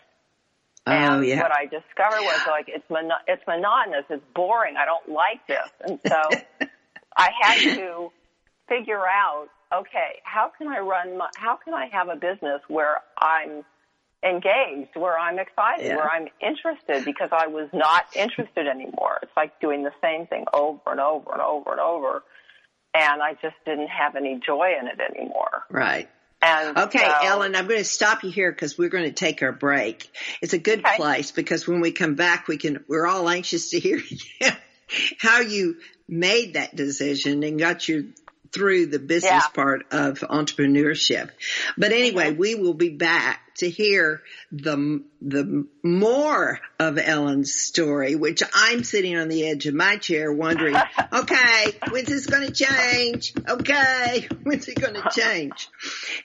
[0.86, 1.40] oh And yeah.
[1.40, 4.76] what I discovered was like it's mono- it's monotonous, it's boring.
[4.76, 6.68] I don't like this, and so
[7.16, 8.12] I had to
[8.68, 12.98] figure out, okay, how can I run my, how can I have a business where
[13.18, 13.64] I'm
[14.22, 15.96] engaged, where I'm excited, Yeah.
[15.96, 19.18] where I'm interested because I was not interested anymore.
[19.22, 22.22] It's like doing the same thing over and over and over and over.
[22.94, 25.62] And I just didn't have any joy in it anymore.
[25.70, 26.08] right.
[26.40, 29.42] And Okay, so- Ellen, I'm going to stop you here because we're going to take
[29.42, 30.08] our break.
[30.40, 30.96] It's a good Okay.
[30.96, 34.00] place because when we come back, we can, we're all anxious to hear
[35.18, 35.78] how you
[36.08, 38.12] made that decision and got you
[38.52, 39.48] through the business Yeah.
[39.52, 41.30] part of entrepreneurship.
[41.76, 42.38] But anyway, Mm-hmm.
[42.40, 49.16] we will be back to hear the, the more of Ellen's story, which I'm sitting
[49.16, 50.76] on the edge of my chair wondering,
[51.12, 53.34] okay, when's this going to change?
[53.48, 55.68] Okay, when's it going to change?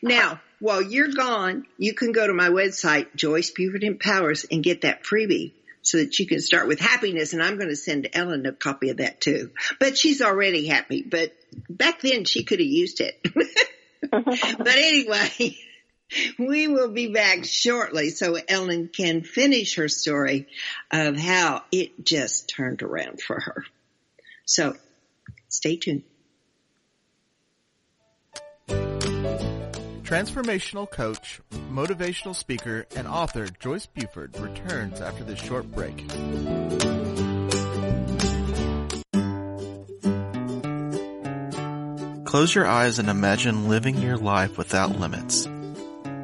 [0.02, 4.82] Now, while you're gone, you can go to my website, Joyce Buford Empowers, and get
[4.82, 7.34] that freebie so that you can start with happiness.
[7.34, 9.52] And I'm going to send Ellen a copy of that too.
[9.80, 11.04] But she's already happy.
[11.04, 11.36] But
[11.70, 13.20] back then she could have used it.
[14.12, 15.58] but anyway,
[16.38, 20.48] we will be back shortly so Ellen can finish her story
[20.92, 23.66] of how it just turned around for her.
[24.46, 24.76] So
[25.50, 26.04] stay tuned.
[30.04, 35.98] Transformational coach, motivational speaker, and author Joyce Buford returns after this short break.
[42.26, 45.48] Close your eyes and imagine living your life without limits.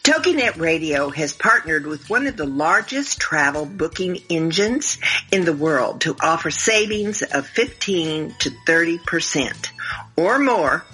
[0.03, 4.99] TogiNet Radio has partnered with one of the largest travel booking engines
[5.31, 9.71] in the world to offer savings of 15 to 30%
[10.17, 10.85] or more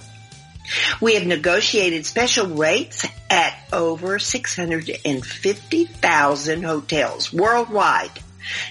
[1.00, 8.12] We have negotiated special rates at over 650,000 hotels worldwide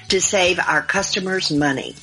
[0.09, 1.97] to save our customers money.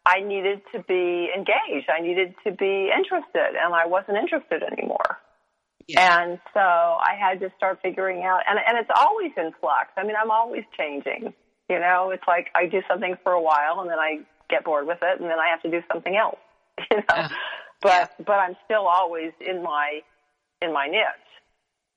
[0.04, 1.88] I needed to be engaged.
[1.88, 5.18] I needed to be interested and I wasn't interested anymore.
[5.86, 6.22] Yeah.
[6.22, 9.88] And so I had to start figuring out, and, and it's always in flux.
[9.96, 11.32] I mean, I'm always changing.
[11.70, 14.86] You know, it's like I do something for a while and then I get bored
[14.86, 16.40] with it and then I have to do something else.
[16.90, 17.28] You know, uh,
[17.80, 17.88] but
[18.18, 18.24] yeah.
[18.24, 20.00] but I'm still always in my
[20.60, 21.02] in my niche.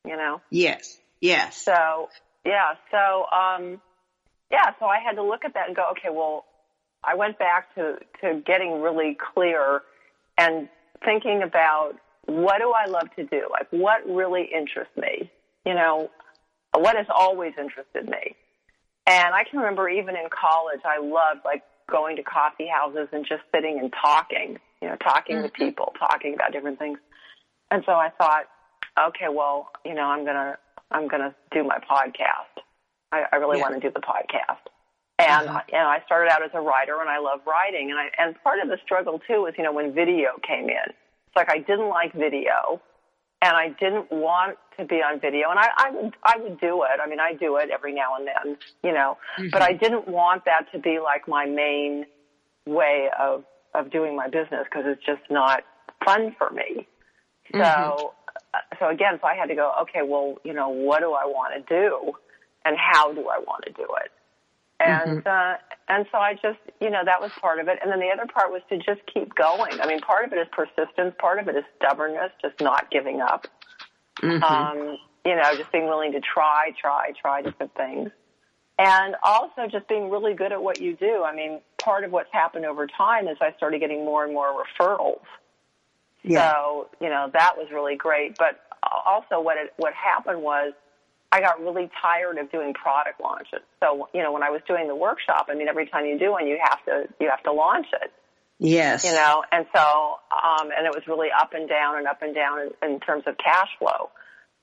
[0.05, 0.41] You know.
[0.49, 0.99] Yes.
[1.19, 1.57] Yes.
[1.57, 2.09] So
[2.45, 2.75] yeah.
[2.91, 3.81] So um,
[4.51, 4.71] yeah.
[4.79, 6.45] So I had to look at that and go, okay, well,
[7.03, 9.81] I went back to to getting really clear
[10.37, 10.69] and
[11.03, 11.93] thinking about
[12.25, 13.47] what do I love to do?
[13.49, 15.31] Like what really interests me?
[15.65, 16.09] You know,
[16.73, 18.35] what has always interested me?
[19.07, 23.25] And I can remember even in college, I loved like going to coffee houses and
[23.27, 25.43] just sitting and talking, you know, talking mm-hmm.
[25.43, 26.99] with people, talking about different things.
[27.69, 28.45] And so I thought,
[28.99, 30.57] okay, well, you know, I'm gonna,
[30.91, 32.63] I'm gonna do my podcast.
[33.11, 33.69] I, I really yeah.
[33.69, 34.65] want to do the podcast.
[35.19, 35.61] And uh-huh.
[35.71, 37.91] and I started out as a writer, and I love writing.
[37.91, 40.89] And I and part of the struggle too was, you know, when video came in,
[40.89, 42.81] it's like I didn't like video,
[43.41, 45.49] and I didn't want to be on video.
[45.49, 46.99] And I, I would, I would do it.
[47.03, 49.49] I mean, I do it every now and then, you know, mm-hmm.
[49.51, 52.05] but I didn't want that to be like my main
[52.65, 55.63] way of, of doing my business because it's just not
[56.03, 56.87] fun for me.
[57.53, 58.59] So, mm-hmm.
[58.79, 61.53] so again, so I had to go, okay, well, you know, what do I want
[61.55, 62.13] to do
[62.65, 64.11] and how do I want to do it?
[64.79, 65.27] And, mm-hmm.
[65.27, 65.57] uh,
[65.87, 67.79] and so I just, you know, that was part of it.
[67.81, 69.79] And then the other part was to just keep going.
[69.79, 71.13] I mean, part of it is persistence.
[71.19, 73.47] Part of it is stubbornness, just not giving up.
[74.21, 74.43] Mm-hmm.
[74.43, 78.09] Um, you know, just being willing to try, try, try different things.
[78.79, 81.23] And also just being really good at what you do.
[81.23, 84.63] I mean, part of what's happened over time is I started getting more and more
[84.63, 85.21] referrals.
[86.23, 86.51] Yeah.
[86.51, 88.37] So, you know, that was really great.
[88.37, 90.73] But also what it, what happened was
[91.31, 93.61] I got really tired of doing product launches.
[93.81, 96.31] So, you know, when I was doing the workshop, I mean, every time you do
[96.31, 98.11] one, you have to, you have to launch it.
[98.59, 99.03] Yes.
[99.05, 102.35] You know, and so, um, and it was really up and down and up and
[102.35, 104.11] down in, in terms of cash flow.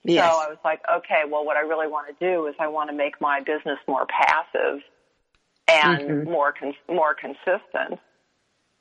[0.05, 0.25] Yes.
[0.25, 2.91] So I was like, okay, well, what I really want to do is I want
[2.91, 4.83] to make my business more passive
[5.69, 6.31] and mm-hmm.
[6.31, 8.01] more, con- more consistent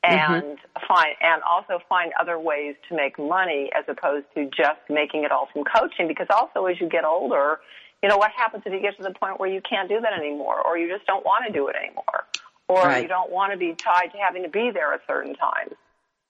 [0.03, 0.87] and mm-hmm.
[0.87, 5.31] find, and also find other ways to make money as opposed to just making it
[5.31, 7.59] all from coaching because also as you get older,
[8.01, 10.13] you know, what happens if you get to the point where you can't do that
[10.13, 12.25] anymore or you just don't want to do it anymore?
[12.67, 13.01] or right.
[13.01, 15.73] you don't want to be tied to having to be there at certain times.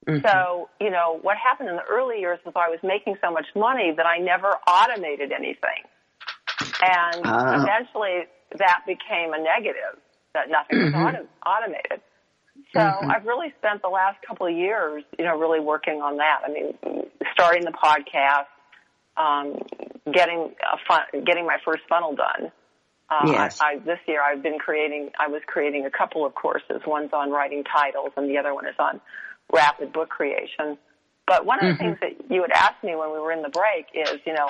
[0.08, 0.26] Mm-hmm.
[0.26, 3.48] So, you know, what happened in the early years was I was making so much
[3.56, 5.84] money that I never automated anything.
[6.82, 7.60] And uh.
[7.62, 10.00] eventually that became a negative,
[10.38, 11.50] that nothing was mm-hmm.
[11.50, 12.02] automated.
[12.74, 13.12] So mm-hmm.
[13.12, 16.42] I've really spent the last couple of years, you know, really working on that.
[16.46, 16.78] I mean,
[17.34, 18.48] starting the podcast,
[19.18, 19.58] um,
[20.12, 22.52] getting a fun, getting my first funnel done,
[23.10, 23.60] uh, yes.
[23.62, 26.82] I, I, this year I've been creating, I was creating a couple of courses.
[26.86, 29.00] One's on writing titles and the other one is on
[29.52, 30.78] rapid book creation.
[31.26, 31.98] But one of the mm-hmm.
[32.00, 34.48] things that you had asked me when we were in the break is, you know,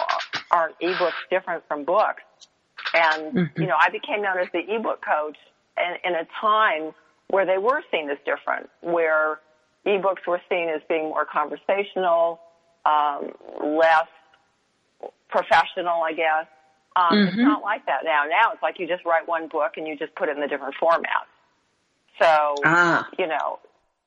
[0.52, 2.24] aren't ebooks different from books?
[2.94, 3.62] And, mm-hmm.
[3.62, 5.38] you know, I became known as the ebook coach
[5.78, 6.94] in, in a time
[7.30, 9.40] where they were seen as different, where,
[9.88, 12.40] ebooks were seen as being more conversational,
[12.86, 13.32] um,
[13.64, 14.08] less
[15.30, 16.48] professional, I guess.
[16.96, 17.28] Um, mm-hmm.
[17.28, 18.24] It's not like that now.
[18.30, 20.48] Now it's like you just write one book and you just put it in the
[20.48, 21.32] different formats.
[22.20, 23.08] So, ah.
[23.18, 23.60] you know,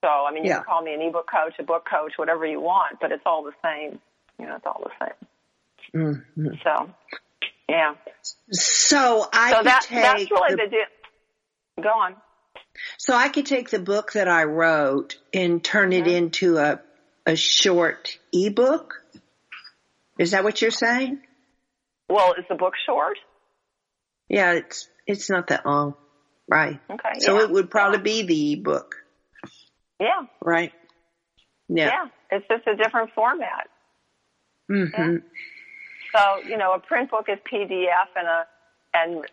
[0.02, 0.56] so I mean, you yeah.
[0.56, 3.44] can call me an ebook coach, a book coach, whatever you want, but it's all
[3.44, 4.00] the same.
[4.38, 6.02] You know, it's all the same.
[6.02, 6.46] Mm-hmm.
[6.64, 6.90] So,
[7.68, 7.94] yeah.
[8.50, 10.80] So I so that, that's really the, the deal.
[11.80, 12.16] Go on.
[12.98, 16.14] So I could take the book that I wrote and turn it mm-hmm.
[16.14, 16.80] into a
[17.26, 19.02] a short ebook.
[20.18, 21.20] Is that what you're saying?
[22.08, 23.18] Well, is the book short?
[24.28, 25.94] Yeah, it's it's not that long,
[26.48, 26.80] right?
[26.90, 27.20] Okay.
[27.20, 27.44] So yeah.
[27.44, 28.96] it would probably be the ebook.
[29.98, 30.26] Yeah.
[30.42, 30.72] Right.
[31.68, 31.86] Yeah.
[31.86, 32.08] Yeah.
[32.30, 33.68] It's just a different format.
[34.70, 35.12] Mm-hmm.
[35.12, 35.18] Yeah.
[36.14, 38.46] So you know, a print book is PDF, and a
[38.94, 39.24] and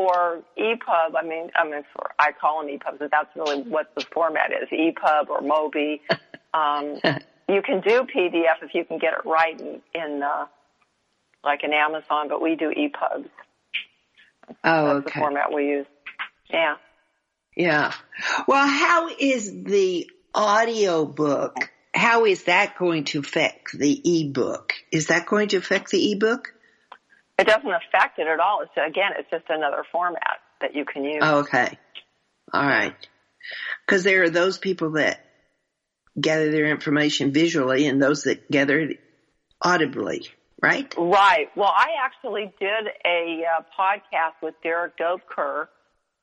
[0.00, 3.94] for EPUB, I mean, I mean, for I call them EPUBs, but that's really what
[3.94, 6.00] the format is: EPUB or Mobi.
[6.52, 6.96] Um,
[7.48, 10.46] you can do PDF if you can get it right in, in uh,
[11.44, 13.28] like in Amazon, but we do EPUBs.
[14.64, 15.04] Oh, That's okay.
[15.04, 15.86] the format we use.
[16.52, 16.74] Yeah.
[17.56, 17.92] Yeah.
[18.48, 21.54] Well, how is the audio book?
[21.94, 24.72] How is that going to affect the ebook?
[24.90, 26.52] Is that going to affect the ebook?
[27.40, 28.62] It doesn't affect it at all.
[28.62, 31.20] It's again, it's just another format that you can use.
[31.22, 31.78] Oh, okay.
[32.52, 32.94] All right.
[33.86, 35.24] Because there are those people that
[36.20, 39.00] gather their information visually and those that gather it
[39.62, 40.28] audibly
[40.62, 40.94] right?
[40.96, 41.48] Right.
[41.56, 45.68] Well, I actually did a uh, podcast with Derek Doepker,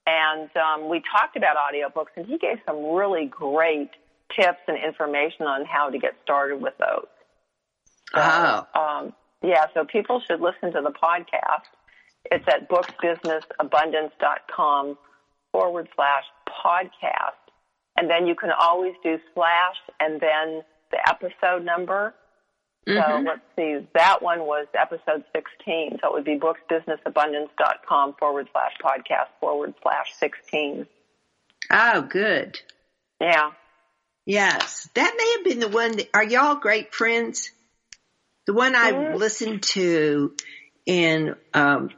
[0.06, 3.92] and um, we talked about audiobooks, and he gave some really great
[4.36, 7.08] tips and information on how to get started with those.
[8.14, 8.80] So, oh.
[8.80, 9.14] Um,
[9.44, 11.64] yeah, so people should listen to the podcast.
[12.32, 14.98] It's at booksbusinessabundance.com
[15.52, 16.24] forward slash
[16.66, 17.34] podcast.
[17.96, 22.14] And then you can always do slash and then the episode number
[22.88, 23.26] Mm-hmm.
[23.26, 26.00] So let's see, that one was episode 16.
[26.02, 30.88] So it would be booksbusinessabundance.com forward slash podcast forward slash 16.
[31.70, 32.62] Oh, good.
[33.20, 33.52] Yeah.
[34.26, 34.88] Yes.
[34.94, 37.52] That may have been the one that, are y'all great friends?
[38.48, 40.34] The one I listened to
[40.88, 41.90] and, um,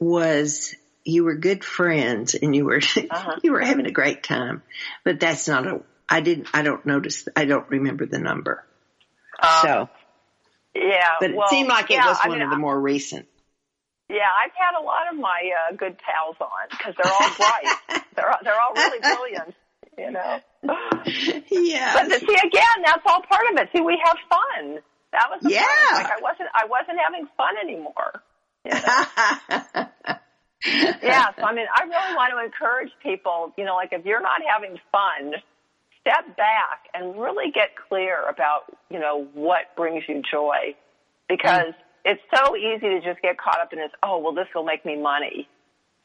[0.00, 2.78] was you were good friends and you were,
[3.10, 3.36] uh-huh.
[3.42, 4.62] you were having a great time,
[5.04, 8.64] but that's not a, I didn't, I don't notice, I don't remember the number.
[9.40, 9.88] Um, so,
[10.74, 12.80] yeah, but it well, seemed like it yeah, was I one mean, of the more
[12.80, 13.26] recent.
[14.08, 18.02] Yeah, I've had a lot of my uh, good pals on because they're all bright.
[18.16, 19.54] they're they're all really brilliant,
[19.98, 20.40] you know.
[21.50, 21.92] yeah.
[21.94, 23.68] But see, again, that's all part of it.
[23.74, 24.78] See, we have fun.
[25.12, 25.66] That was the yeah.
[25.90, 26.04] Point.
[26.04, 28.22] Like I wasn't I wasn't having fun anymore.
[28.64, 28.80] You know?
[31.02, 31.26] yeah.
[31.36, 33.52] So I mean, I really want to encourage people.
[33.56, 35.42] You know, like if you're not having fun,
[36.08, 40.74] step back and really get clear about, you know, what brings you joy.
[41.28, 42.04] Because mm.
[42.04, 44.84] it's so easy to just get caught up in this, oh, well, this will make
[44.84, 45.48] me money.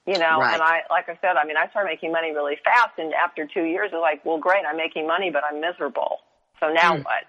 [0.05, 0.55] You know, right.
[0.55, 3.47] and I, like I said, I mean, I started making money really fast and after
[3.47, 6.17] two years it was like, well, great, I'm making money, but I'm miserable.
[6.59, 7.05] So now mm.
[7.05, 7.23] what?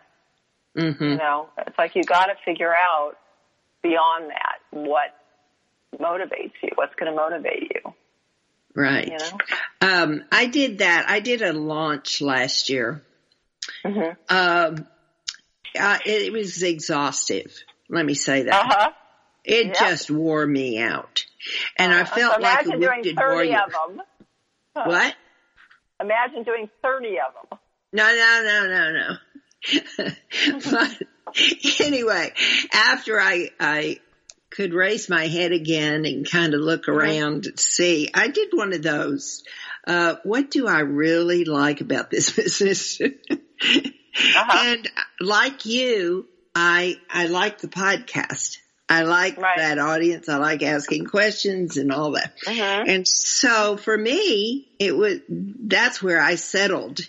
[0.76, 1.04] Mm-hmm.
[1.04, 3.14] You know, it's like you got to figure out
[3.82, 5.14] beyond that what
[6.00, 7.94] motivates you, what's going to motivate you.
[8.74, 9.06] Right.
[9.06, 9.38] You know?
[9.80, 11.06] Um, I did that.
[11.08, 13.04] I did a launch last year.
[13.84, 14.34] Mm-hmm.
[14.34, 14.86] Um,
[15.78, 17.54] uh, it, it, was exhaustive.
[17.88, 18.54] Let me say that.
[18.54, 18.90] Uh-huh.
[19.44, 19.76] It yep.
[19.76, 21.26] just wore me out,
[21.76, 23.58] and uh, I felt so like a wounded warrior.
[23.58, 24.02] Of them.
[24.74, 24.84] Huh.
[24.86, 25.14] What?
[26.00, 27.58] Imagine doing thirty of them.
[27.92, 29.16] No, no, no, no, no.
[30.70, 31.02] but
[31.80, 32.32] anyway,
[32.72, 34.00] after I I
[34.54, 38.08] could raise my head again and kind of look around and see.
[38.14, 39.42] I did one of those.
[39.86, 43.00] Uh, what do I really like about this business?
[43.00, 44.52] uh-huh.
[44.54, 44.88] And
[45.20, 48.58] like you, I, I like the podcast.
[48.88, 49.58] I like right.
[49.58, 50.28] that audience.
[50.28, 52.34] I like asking questions and all that.
[52.46, 52.84] Uh-huh.
[52.86, 57.00] And so for me, it was, that's where I settled.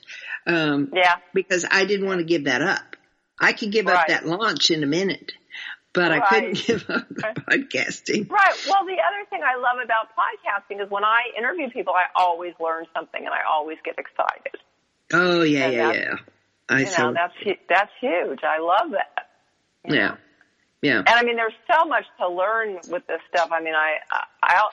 [0.47, 1.15] Um, yeah.
[1.33, 2.95] because I didn't want to give that up.
[3.39, 3.97] I could give right.
[3.97, 5.33] up that launch in a minute
[5.95, 6.21] but right.
[6.21, 8.29] I couldn't give up the podcasting.
[8.29, 8.65] Right.
[8.69, 12.53] Well, the other thing I love about podcasting is when I interview people, I always
[12.59, 14.59] learn something and I always get excited.
[15.13, 16.15] Oh yeah, and yeah, yeah.
[16.67, 17.33] I you know, that's
[17.69, 18.39] that's huge.
[18.43, 19.29] I love that.
[19.87, 20.15] Yeah.
[20.81, 20.97] Yeah.
[20.97, 23.49] And I mean, there's so much to learn with this stuff.
[23.51, 24.69] I mean, I, I, I,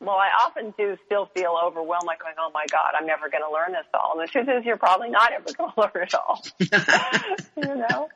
[0.00, 3.42] well, I often do still feel overwhelmed, like going, "Oh my God, I'm never going
[3.46, 6.06] to learn this all." And the truth is, you're probably not ever going to learn
[6.06, 6.42] it all.
[7.56, 8.08] you know.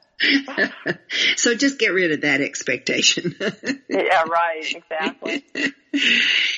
[1.37, 3.37] so just get rid of that expectation.
[3.89, 4.75] yeah, right.
[4.75, 5.45] Exactly.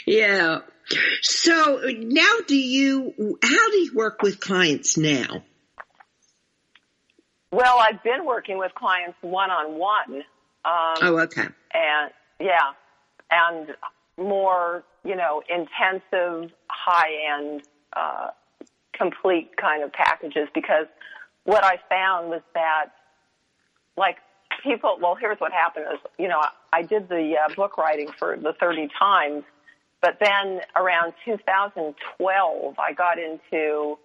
[0.06, 0.60] yeah.
[1.22, 3.38] So now, do you?
[3.42, 5.42] How do you work with clients now?
[7.50, 10.22] Well, I've been working with clients one on one.
[10.64, 11.46] Oh, okay.
[11.72, 12.72] And yeah,
[13.30, 13.68] and
[14.18, 17.62] more, you know, intensive, high end,
[17.94, 18.28] uh,
[18.92, 20.86] complete kind of packages because
[21.44, 22.86] what I found was that,
[23.96, 24.16] like,
[24.62, 26.40] people, well, here's what happened is, you know,
[26.72, 29.44] I did the uh, book writing for the 30 times,
[30.00, 33.98] but then around 2012, I got into,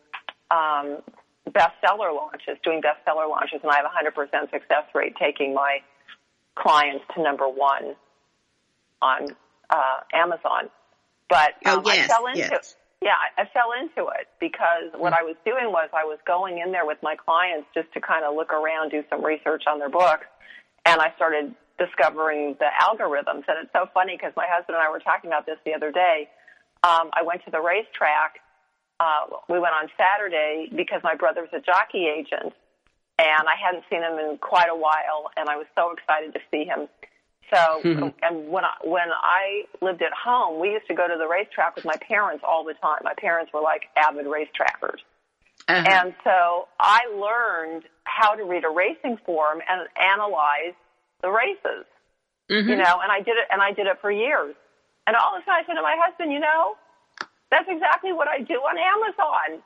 [0.51, 1.01] um,
[1.49, 5.79] bestseller launches, doing bestseller launches, and I have a 100% success rate taking my
[6.55, 7.95] clients to number one
[9.01, 9.27] on
[9.71, 10.69] uh, Amazon.
[11.29, 12.75] But um, oh, yes, I fell into yes.
[13.01, 16.71] yeah, I, fell into it because what I was doing was I was going in
[16.71, 19.89] there with my clients just to kind of look around, do some research on their
[19.89, 20.27] books,
[20.85, 23.47] and I started discovering the algorithms.
[23.47, 25.91] And it's so funny because my husband and I were talking about this the other
[25.91, 26.29] day.
[26.83, 28.43] Um, I went to the racetrack.
[28.99, 32.53] Uh, we went on Saturday because my brother's a jockey agent,
[33.17, 36.39] and I hadn't seen him in quite a while, and I was so excited to
[36.51, 36.87] see him.
[37.53, 41.27] So, and when I, when I lived at home, we used to go to the
[41.27, 42.99] racetrack with my parents all the time.
[43.03, 44.99] My parents were like avid racetrackers.
[45.67, 45.83] Uh-huh.
[45.87, 50.73] And so I learned how to read a racing form and analyze
[51.21, 51.85] the races,
[52.49, 52.67] Mhm.
[52.69, 54.55] you know, and I did it, and I did it for years.
[55.05, 56.77] And all of a sudden I said to my husband, you know,
[57.51, 59.61] that's exactly what I do on Amazon.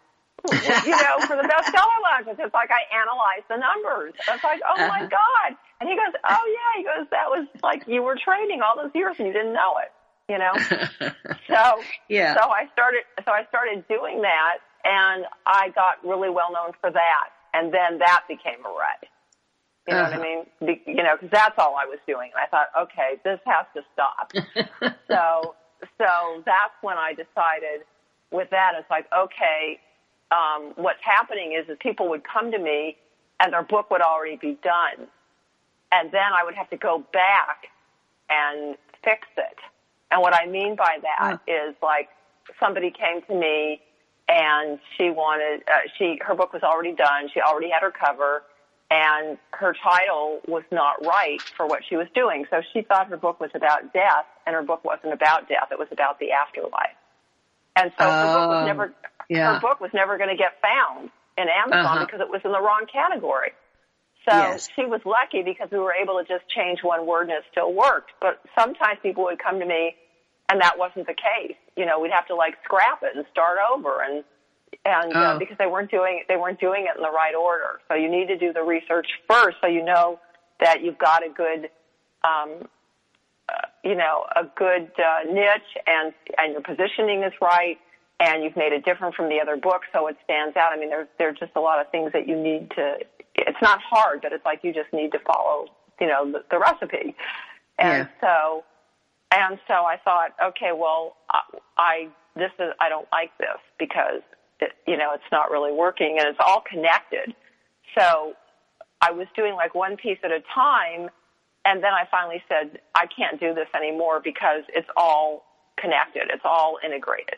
[0.86, 4.14] you know, for the bestseller launches, it's like I analyze the numbers.
[4.28, 5.08] It's like, oh my Uh-huh.
[5.08, 5.55] God.
[5.80, 8.92] And he goes, oh yeah, he goes, that was like you were training all those
[8.96, 9.92] years and you didn't know it,
[10.32, 10.54] you know?
[11.48, 12.34] So, yeah.
[12.34, 16.90] so I started, so I started doing that and I got really well known for
[16.92, 17.28] that.
[17.54, 19.06] And then that became a rut.
[19.88, 20.12] You know Uh-huh.
[20.18, 20.46] what I mean?
[20.86, 22.32] Be, you know, cause that's all I was doing.
[22.34, 24.32] And I thought, okay, this has to stop.
[25.08, 25.56] so,
[26.00, 27.86] so that's when I decided
[28.32, 29.80] with that, it's like, okay,
[30.32, 32.98] um, what's happening is, is people would come to me
[33.40, 35.08] and their book would already be done.
[35.92, 37.68] And then I would have to go back
[38.30, 39.58] and fix it.
[40.12, 42.10] And what I mean by that is like
[42.60, 43.82] somebody came to me
[44.28, 47.30] and she wanted, uh, she, her book was already done.
[47.34, 48.44] She already had her cover
[48.90, 52.46] and her title was not right for what she was doing.
[52.50, 55.70] So she thought her book was about death and her book wasn't about death.
[55.72, 56.96] It was about the afterlife.
[57.76, 58.94] And so her book Oh, was never,
[59.30, 59.56] yeah.
[59.56, 62.06] her book was never going to get found in Amazon Uh-huh.
[62.06, 63.52] because it was in the wrong category.
[64.30, 64.70] So Yes.
[64.76, 67.72] she was lucky because we were able to just change one word and it still
[67.74, 68.12] worked.
[68.20, 69.96] But sometimes people would come to me
[70.50, 71.58] and that wasn't the case.
[71.76, 74.24] You know, we'd have to like scrap it and start over and
[74.84, 75.40] and uh, Oh.
[75.40, 77.80] because they weren't doing they weren't doing it in the right order.
[77.88, 80.20] So you need to do the research first so you know
[80.60, 81.70] that you've got a good
[82.24, 82.68] um
[83.48, 87.78] uh, you know, a good uh, niche and and your positioning is right
[88.20, 90.72] and you've made it different from the other books so it stands out.
[90.72, 92.98] I mean, there's there's just a lot of things that you need to.
[93.36, 95.68] It's not hard, but it's like you just need to follow,
[96.00, 97.16] you know, the, the recipe.
[97.78, 98.64] And so,
[99.32, 101.42] and so I thought, okay, well, I,
[101.78, 104.22] I this is I don't like this because
[104.62, 107.36] it, you know it's not really working and it's all connected.
[107.98, 108.34] So
[109.02, 111.10] I was doing like one piece at a time,
[111.66, 115.44] and then I finally said, I can't do this anymore because it's all
[115.78, 116.24] connected.
[116.34, 117.38] It's all integrated.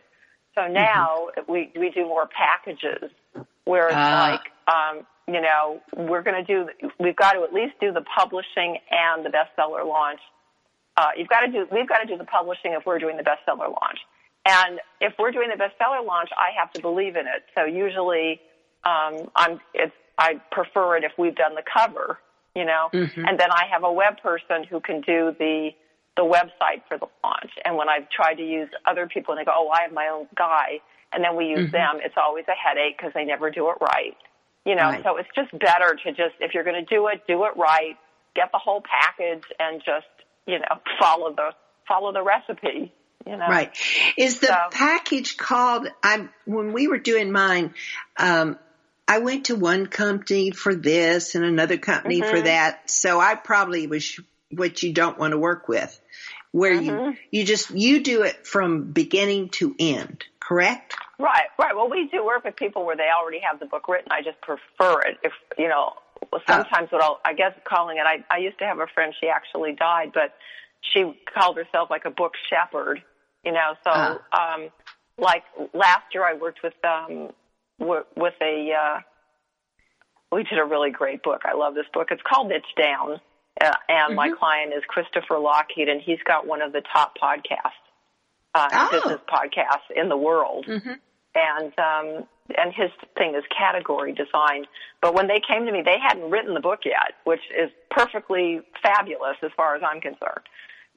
[0.58, 3.12] So now we we do more packages
[3.66, 4.32] where it's Ah.
[4.32, 6.90] like, um, you know, we're going to do.
[7.00, 10.20] We've got to at least do the publishing and the bestseller launch.
[10.98, 11.68] Uh, you've got to do.
[11.72, 14.00] We've got to do the publishing if we're doing the bestseller launch.
[14.48, 17.44] And if we're doing the bestseller launch, I have to believe in it.
[17.56, 18.42] So usually,
[18.84, 19.60] um, I'm.
[19.76, 19.94] It's.
[20.18, 22.18] I prefer it if we've done the cover,
[22.56, 22.90] you know.
[23.28, 25.70] And then I have a web person who can do the
[26.18, 27.52] the website for the launch.
[27.64, 30.10] And when I've tried to use other people and they go, oh, I have my
[30.12, 30.82] own guy,
[31.14, 34.18] and then we use them, it's always a headache because they never do it right.
[34.66, 35.04] You know, Right.
[35.04, 37.96] so it's just better to just, if you're going to do it, do it right,
[38.36, 40.06] get the whole package and just,
[40.46, 40.66] you know,
[41.00, 41.52] follow the,
[41.88, 42.92] follow the recipe,
[43.26, 43.48] you know.
[43.48, 43.72] Right.
[44.18, 47.74] Is the So- package called, I, when we were doing mine,
[48.18, 48.60] um,
[49.08, 52.90] I went to one company for this and another company for that.
[52.92, 54.20] So I probably was
[54.52, 55.98] what you don't want to work with
[56.58, 60.96] where you, you just, you do it from beginning to end, correct?
[61.20, 61.76] Right, right.
[61.76, 64.12] Well, we do work with people where they already have the book written.
[64.12, 65.18] I just prefer it.
[65.24, 65.94] If you know,
[66.32, 68.04] well, sometimes what I'll, I guess calling it.
[68.06, 69.14] I, I used to have a friend.
[69.20, 70.36] She actually died, but
[70.94, 73.02] she called herself like a book shepherd.
[73.44, 74.56] You know, so Ah.
[74.56, 74.70] um,
[75.18, 75.44] like
[75.74, 77.30] last year I worked with um
[77.80, 78.72] w- with a.
[78.74, 79.00] Uh,
[80.32, 81.42] we did a really great book.
[81.46, 82.10] I love this book.
[82.12, 83.20] It's called Niche Down,
[83.62, 87.82] uh, and my client is Christopher Lochhead, and he's got one of the top podcasts,
[88.56, 88.90] uh, Oh.
[88.92, 90.66] business podcasts in the world
[91.38, 92.28] and um,
[92.58, 94.66] and his thing is category design.
[95.02, 98.62] But when they came to me, they hadn't written the book yet, which is perfectly
[98.82, 100.46] fabulous as far as I'm concerned.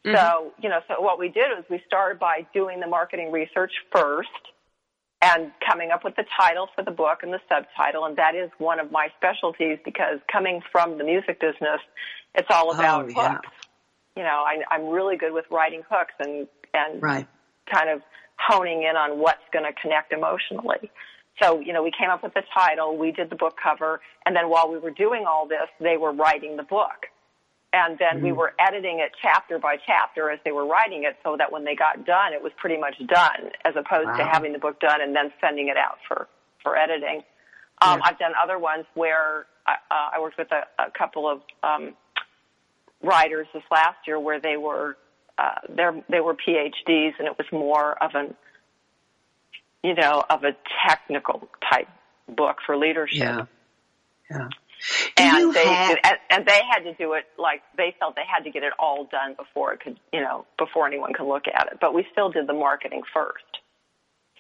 [0.04, 0.16] Mm-hmm.
[0.16, 3.72] So, you know, so what we did was we started by doing the marketing research
[3.92, 4.28] first
[5.22, 8.04] and coming up with the title for the book and the subtitle.
[8.04, 11.80] And that is one of my specialties because coming from the music business,
[12.34, 13.32] it's all oh, about oh, yeah.
[13.34, 13.48] hooks.
[14.16, 17.28] You know, I, I'm really good with writing hooks and, and right.
[17.72, 18.02] kind of
[18.38, 20.90] honing in on what's going to connect emotionally.
[21.40, 24.34] So, you know, we came up with the title, we did the book cover, and
[24.36, 27.06] then while we were doing all this, they were writing the book.
[27.72, 31.36] And then we were editing it chapter by chapter as they were writing it so
[31.36, 34.16] that when they got done, it was pretty much done as opposed wow.
[34.16, 36.26] to having the book done and then sending it out for,
[36.64, 37.22] for editing.
[37.80, 41.42] Um, I've done other ones where I, uh, I worked with a, a couple of
[41.62, 41.94] um,
[43.02, 44.96] writers this last year where they were
[45.38, 48.34] uh, they were PhDs and it was more of an
[49.82, 50.54] you know of a
[50.86, 51.88] technical type
[52.28, 53.18] book for leadership.
[53.18, 53.46] Yeah.
[54.30, 54.48] Yeah
[55.16, 55.98] and they have...
[56.04, 58.72] and, and they had to do it like they felt they had to get it
[58.78, 61.78] all done before it could you know before anyone could look at it.
[61.80, 63.44] But we still did the marketing first.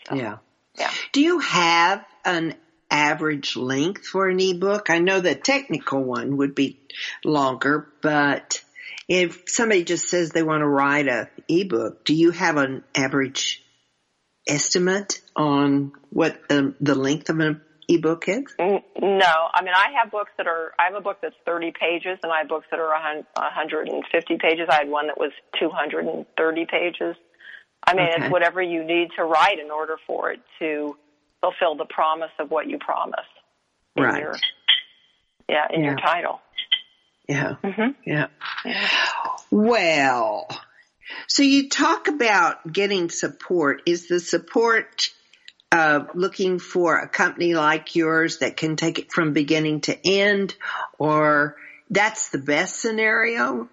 [0.08, 0.38] So, yeah.
[0.78, 0.90] yeah.
[1.12, 2.54] Do you have an
[2.90, 4.90] average length for an ebook?
[4.90, 6.80] I know the technical one would be
[7.24, 8.62] longer but
[9.08, 13.62] if somebody just says they want to write a ebook do you have an average
[14.48, 17.60] estimate on what the, the length of an
[17.94, 18.44] ebook is?
[18.58, 20.72] No, I mean I have books that are.
[20.78, 24.68] I have a book that's 30 pages, and I have books that are 150 pages.
[24.70, 27.16] I had one that was 230 pages.
[27.82, 28.24] I mean, okay.
[28.24, 30.96] it's whatever you need to write in order for it to
[31.40, 33.26] fulfill the promise of what you promise.
[33.96, 34.20] Right.
[34.20, 34.34] Your,
[35.48, 35.86] yeah, in yeah.
[35.90, 36.40] your title.
[37.28, 37.54] Yeah.
[37.62, 37.90] Mm-hmm.
[38.04, 38.26] yeah.
[38.64, 38.88] Yeah.
[39.50, 40.48] Well,
[41.26, 43.82] so you talk about getting support.
[43.86, 45.10] Is the support
[45.72, 50.54] uh, looking for a company like yours that can take it from beginning to end,
[50.98, 51.56] or
[51.90, 53.68] that's the best scenario,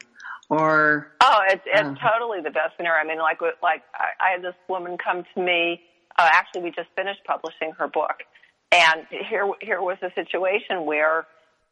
[0.49, 3.03] or oh, it's it's uh, totally the best scenario.
[3.03, 5.81] I mean, like like I, I had this woman come to me.
[6.17, 8.23] Uh, actually, we just finished publishing her book,
[8.71, 11.25] and here here was a situation where,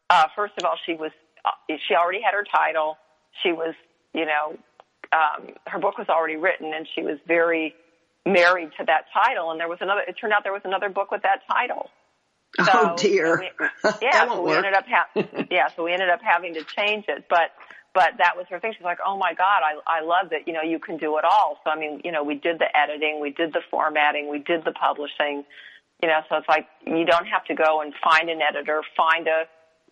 [0.10, 1.12] uh, first of all, she was
[1.46, 1.52] uh,
[1.88, 2.98] she already had her title.
[3.44, 3.76] She was,
[4.14, 4.58] you know,
[5.14, 7.76] um, her book was already written, and she was very
[8.26, 9.52] married to that title.
[9.52, 10.02] And there was another.
[10.02, 11.90] It turned out there was another book with that title.
[12.58, 13.38] Oh, so, oh dear.
[13.38, 13.68] We,
[14.02, 14.64] yeah, so we work.
[14.64, 17.52] ended up ha- yeah, so we ended up having to change it, but
[17.94, 18.72] but that was her thing.
[18.74, 20.48] She's like, "Oh my god, I I love that.
[20.48, 22.68] You know, you can do it all." So I mean, you know, we did the
[22.74, 25.44] editing, we did the formatting, we did the publishing.
[26.02, 29.28] You know, so it's like you don't have to go and find an editor, find
[29.28, 29.48] a,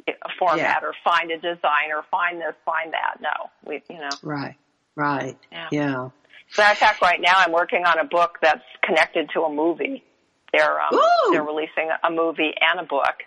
[0.08, 0.92] a formatter, yeah.
[1.04, 3.18] find a designer, find this, find that.
[3.20, 4.10] No, we, you know.
[4.22, 4.56] Right.
[4.96, 5.38] Right.
[5.52, 5.68] Yeah.
[5.72, 6.10] yeah.
[6.58, 10.04] Matter of fact, right now I'm working on a book that's connected to a movie.
[10.52, 11.00] They're um,
[11.32, 13.24] they're releasing a movie and a book,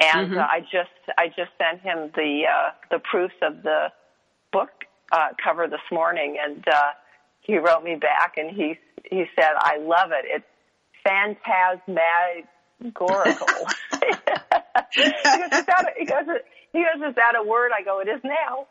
[0.00, 0.38] and mm-hmm.
[0.38, 3.92] uh, I just I just sent him the uh, the proofs of the
[4.50, 4.70] book
[5.12, 6.92] uh, cover this morning, and uh,
[7.40, 8.78] he wrote me back and he
[9.10, 10.26] he said I love it.
[10.26, 10.44] It's
[11.04, 13.48] phantasmagorical.
[14.92, 15.12] he goes,
[15.52, 16.26] is that a, he goes,
[16.72, 17.70] he goes, is that a word?
[17.76, 18.66] I go, it is now.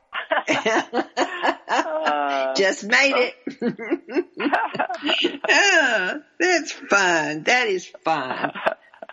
[1.67, 3.35] uh, Just made it.
[5.49, 7.43] oh, that's fun.
[7.43, 8.51] That is fun.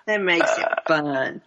[0.06, 1.40] That makes it fun.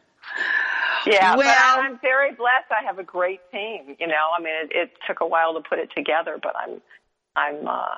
[1.05, 2.71] Yeah, well, I'm very blessed.
[2.71, 3.95] I have a great team.
[3.99, 6.81] You know, I mean, it, it took a while to put it together, but I'm,
[7.35, 7.95] I'm, uh,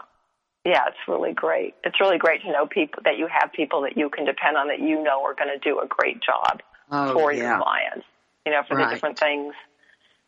[0.66, 1.76] yeah, it's really great.
[1.84, 4.68] It's really great to know people that you have people that you can depend on
[4.68, 6.62] that you know are going to do a great job
[6.92, 7.56] oh, for yeah.
[7.56, 8.06] your clients.
[8.50, 8.90] You know, for right.
[8.90, 9.54] the different things.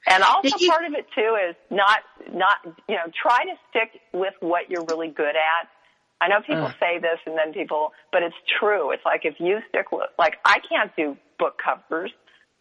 [0.07, 1.99] And also you, part of it too is not
[2.33, 2.57] not
[2.87, 5.69] you know try to stick with what you're really good at.
[6.21, 8.91] I know people uh, say this and then people, but it's true.
[8.91, 12.11] It's like if you stick with like I can't do book covers.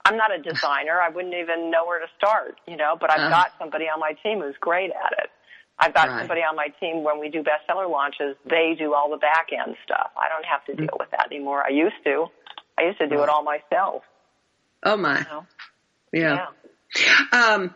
[0.03, 0.99] I'm not a designer.
[0.99, 4.01] I wouldn't even know where to start, you know, but I've uh, got somebody on
[4.01, 5.29] my team who's great at it.
[5.79, 6.21] I've got right.
[6.21, 9.77] somebody on my team when we do bestseller launches, they do all the back end
[9.85, 10.11] stuff.
[10.17, 11.65] I don't have to deal with that anymore.
[11.65, 12.27] I used to.
[12.79, 13.25] I used to do right.
[13.25, 14.03] it all myself.
[14.83, 15.19] Oh my.
[15.19, 15.47] You know?
[16.13, 16.47] Yeah.
[16.97, 17.25] yeah.
[17.33, 17.75] Um,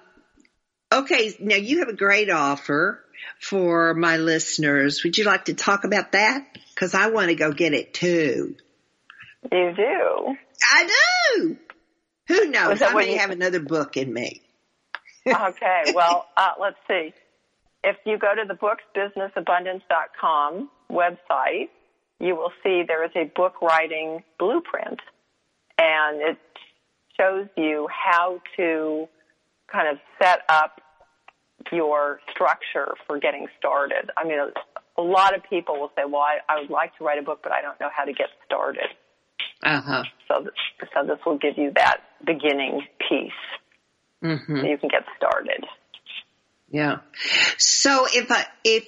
[0.92, 1.34] okay.
[1.40, 3.04] Now you have a great offer
[3.40, 5.02] for my listeners.
[5.04, 6.46] Would you like to talk about that?
[6.76, 8.56] Cause I want to go get it too.
[9.52, 10.36] You do?
[10.72, 10.88] I
[11.36, 11.58] do.
[12.28, 12.80] Who knows?
[12.82, 13.18] I may you...
[13.18, 14.42] have another book in me.
[15.26, 15.92] okay.
[15.94, 17.14] Well, uh, let's see.
[17.82, 21.68] If you go to the booksbusinessabundance.com website,
[22.18, 25.00] you will see there is a book writing blueprint
[25.78, 26.38] and it
[27.24, 29.08] shows you how to
[29.72, 30.80] kind of set up
[31.72, 34.10] your structure for getting started.
[34.16, 37.04] I mean, a, a lot of people will say, well, I, I would like to
[37.04, 38.84] write a book, but I don't know how to get started.
[39.62, 40.02] Uh huh.
[40.28, 43.32] So, th- so this will give you that beginning piece.
[44.22, 44.60] Mm-hmm.
[44.60, 45.64] So you can get started.
[46.70, 46.98] Yeah.
[47.58, 48.86] So if I if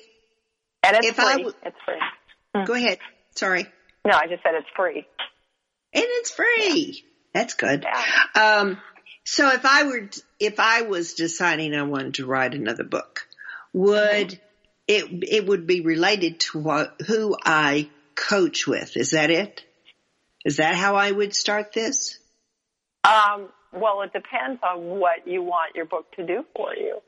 [0.82, 1.42] And it's If I free.
[1.44, 2.64] w- it's free.
[2.66, 2.98] go ahead,
[3.34, 3.66] sorry,
[4.04, 5.06] No, I just said it's free.
[5.92, 7.04] and it's free.
[7.36, 7.84] That's good.
[7.84, 8.42] Yeah.
[8.42, 8.78] Um,
[9.24, 10.08] so if I were,
[10.40, 13.26] if I was deciding I wanted to write another book,
[13.74, 14.40] would
[14.88, 18.96] it, it would be related to what, who I coach with.
[18.96, 19.64] Is that it?
[20.46, 22.18] Is that how I would start this?
[23.04, 27.00] Um, well, it depends on what you want your book to do for you.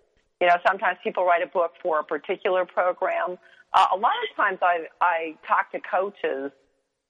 [0.43, 3.39] You know, sometimes people write a book for a particular program.
[3.73, 6.53] Uh, a lot of times I, I talk to coaches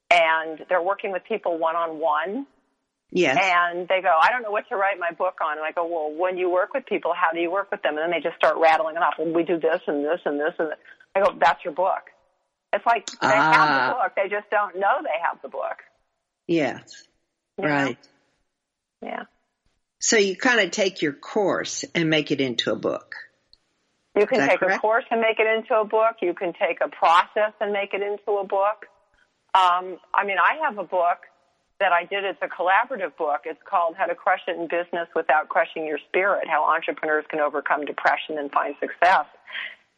[0.09, 2.47] and they're working with people one on one
[3.11, 3.39] Yes.
[3.41, 5.57] and they go, I don't know what to write my book on.
[5.57, 7.97] And I go, well, when you work with people, how do you work with them?
[7.97, 9.15] And then they just start rattling it off.
[9.19, 10.79] Well, we do this and this and this and this.
[11.15, 12.03] I go, that's your book.
[12.73, 13.89] It's like they have Ah.
[13.89, 14.13] the book.
[14.15, 15.79] They just don't know they have the book.
[16.47, 17.07] yes.
[17.57, 17.71] you know?
[17.71, 17.99] Right.
[19.01, 19.23] Yeah.
[20.01, 23.15] So you kind of take your course and make it into a book.
[24.15, 24.77] You can take correct?
[24.77, 26.17] a course and make it into a book.
[26.21, 28.87] You can take a process and make it into a book.
[29.55, 31.19] Um, I mean, I have a book
[31.81, 32.25] that I did.
[32.25, 33.43] It's a collaborative book.
[33.45, 37.41] It's called How to Crush It in Business Without Crushing Your Spirit, How Entrepreneurs Can
[37.41, 39.27] Overcome Depression and Find Success.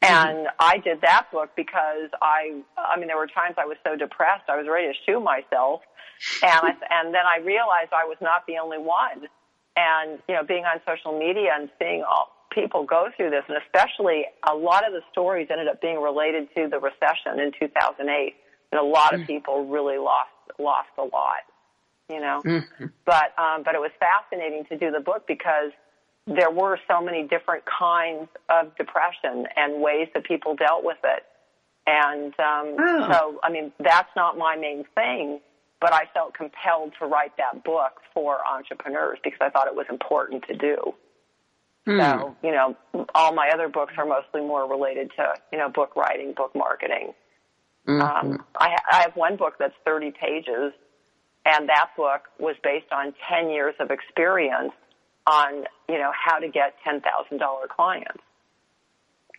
[0.03, 3.97] And I did that book because I, I mean, there were times I was so
[3.97, 5.81] depressed, I was ready to shoot myself.
[6.43, 9.29] And I, and then I realized I was not the only one.
[9.77, 13.57] And, you know, being on social media and seeing all people go through this, and
[13.65, 18.35] especially a lot of the stories ended up being related to the recession in 2008.
[18.73, 19.27] And a lot of mm.
[19.27, 21.45] people really lost, lost a lot,
[22.11, 22.43] you know.
[22.45, 22.87] Mm-hmm.
[23.05, 25.71] But, um, but it was fascinating to do the book because
[26.27, 31.25] there were so many different kinds of depression and ways that people dealt with it.
[31.87, 33.09] And um, Oh.
[33.13, 35.41] so, I mean, that's not my main thing,
[35.81, 39.87] but I felt compelled to write that book for entrepreneurs because I thought it was
[39.89, 40.95] important to do.
[41.87, 41.99] Hmm.
[41.99, 42.77] So, you know,
[43.15, 47.15] all my other books are mostly more related to, you know, book writing, book marketing.
[47.89, 48.03] Mhm.
[48.03, 50.73] Um, I, I have one book that's 30 pages,
[51.45, 54.73] and that book was based on 10 years of experience
[55.27, 58.23] on, you know, how to get $10,000 clients.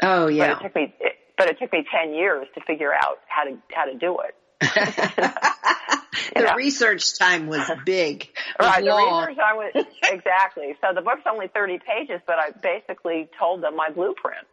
[0.02, 0.58] oh But yeah.
[0.58, 3.58] it took me, it, but it took me 10 years to figure out how to,
[3.72, 4.36] how to do it.
[6.36, 6.56] the know.
[6.56, 8.30] research time was big.
[8.60, 10.76] was Right, the research I was, exactly.
[10.82, 14.48] So the book's only 30 pages, but I basically told them my blueprint.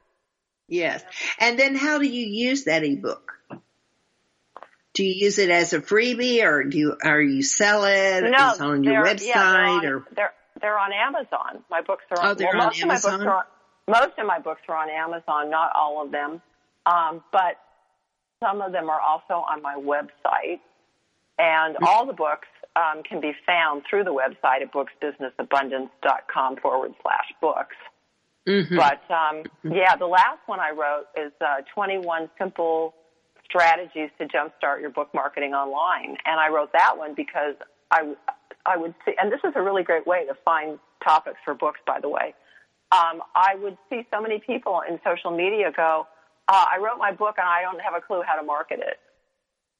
[0.68, 1.02] Yes.
[1.38, 3.32] And then how do you use that ebook?
[4.98, 8.22] Do you use it as a freebie or do you, or you sell it?
[8.22, 10.04] No, Is it on your they're- website yeah, they're on, or?
[10.16, 11.62] they're they're on Amazon.
[11.70, 12.26] My books are on.
[12.30, 13.12] Oh, they're well, on most of my Amazon?
[13.20, 13.44] books are on,
[13.86, 15.50] most of my books are on Amazon.
[15.50, 16.42] Not all of them,
[16.84, 17.60] um, but
[18.42, 20.58] some of them are also on my website.
[21.38, 21.84] And Mm-hmm.
[21.84, 27.76] all the books um, can be found through the website at booksbusinessabundance.com forward slash books.
[28.48, 28.76] Mhm.
[28.76, 32.94] But um, yeah, the last one I wrote is uh, 21 simple
[33.48, 37.54] strategies to jumpstart your book marketing online, and I wrote that one because
[37.90, 38.14] I
[38.66, 41.80] I would see, and this is a really great way to find topics for books,
[41.86, 42.34] by the way.
[42.92, 46.06] Um, I would see so many people in social media go,
[46.48, 48.98] uh, "I wrote my book and I don't have a clue how to market it."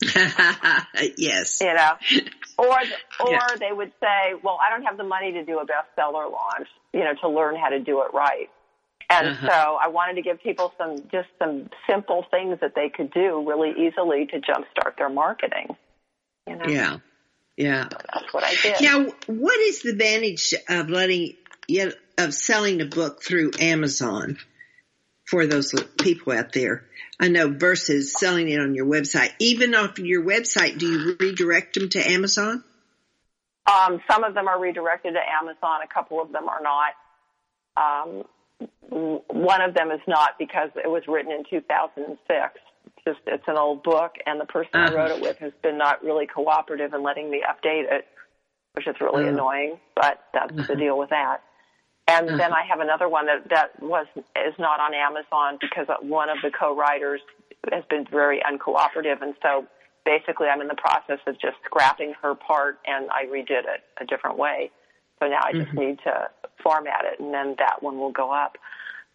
[1.19, 1.61] yes.
[1.61, 1.93] you know,
[2.59, 2.79] or
[3.21, 3.47] or Yeah.
[3.59, 7.01] they would say, "Well, I don't have the money to do a bestseller launch, you
[7.01, 8.49] know, to learn how to do it right."
[9.11, 9.49] And Uh-huh.
[9.49, 13.49] so I wanted to give people some just some simple things that they could do
[13.49, 15.77] really easily to jumpstart their marketing.
[16.47, 16.97] You know, Yeah.
[17.57, 17.89] Yeah.
[17.91, 18.81] that's what I did.
[18.83, 21.35] Now, what is the advantage of letting,
[22.17, 24.39] of selling a book through Amazon
[25.25, 26.85] for those people out there?
[27.19, 29.33] I know versus selling it on your website.
[29.41, 32.63] Even off your website, do you redirect them to Amazon?
[33.67, 35.81] Um, some of them are redirected to Amazon.
[35.83, 36.93] A couple of them are not.
[37.77, 38.25] Um,
[38.91, 42.19] one of them is not because it was written in 2006.
[42.87, 44.97] It's just it's an old book, and the person I Uh-huh.
[44.97, 48.07] wrote it with has been not really cooperative in letting me update it,
[48.75, 49.35] which is really Uh-huh.
[49.35, 49.81] annoying.
[49.95, 50.75] But that's the Uh-huh.
[50.75, 51.43] deal with that.
[52.09, 52.39] And Uh-huh.
[52.39, 56.39] then I have another one that that was is not on Amazon because one of
[56.43, 57.21] the co-writers
[57.71, 59.67] has been very uncooperative, and so
[60.05, 64.07] basically I'm in the process of just scrapping her part, and I redid it a
[64.07, 64.71] different way.
[65.21, 66.29] So now I just need to
[66.63, 68.57] format it, and then that one will go up.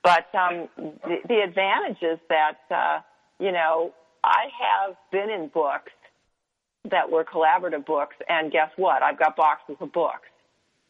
[0.03, 2.99] But um, the, the advantage is that uh,
[3.39, 3.93] you know
[4.23, 5.91] I have been in books
[6.89, 9.01] that were collaborative books, and guess what?
[9.01, 10.27] I've got boxes of books.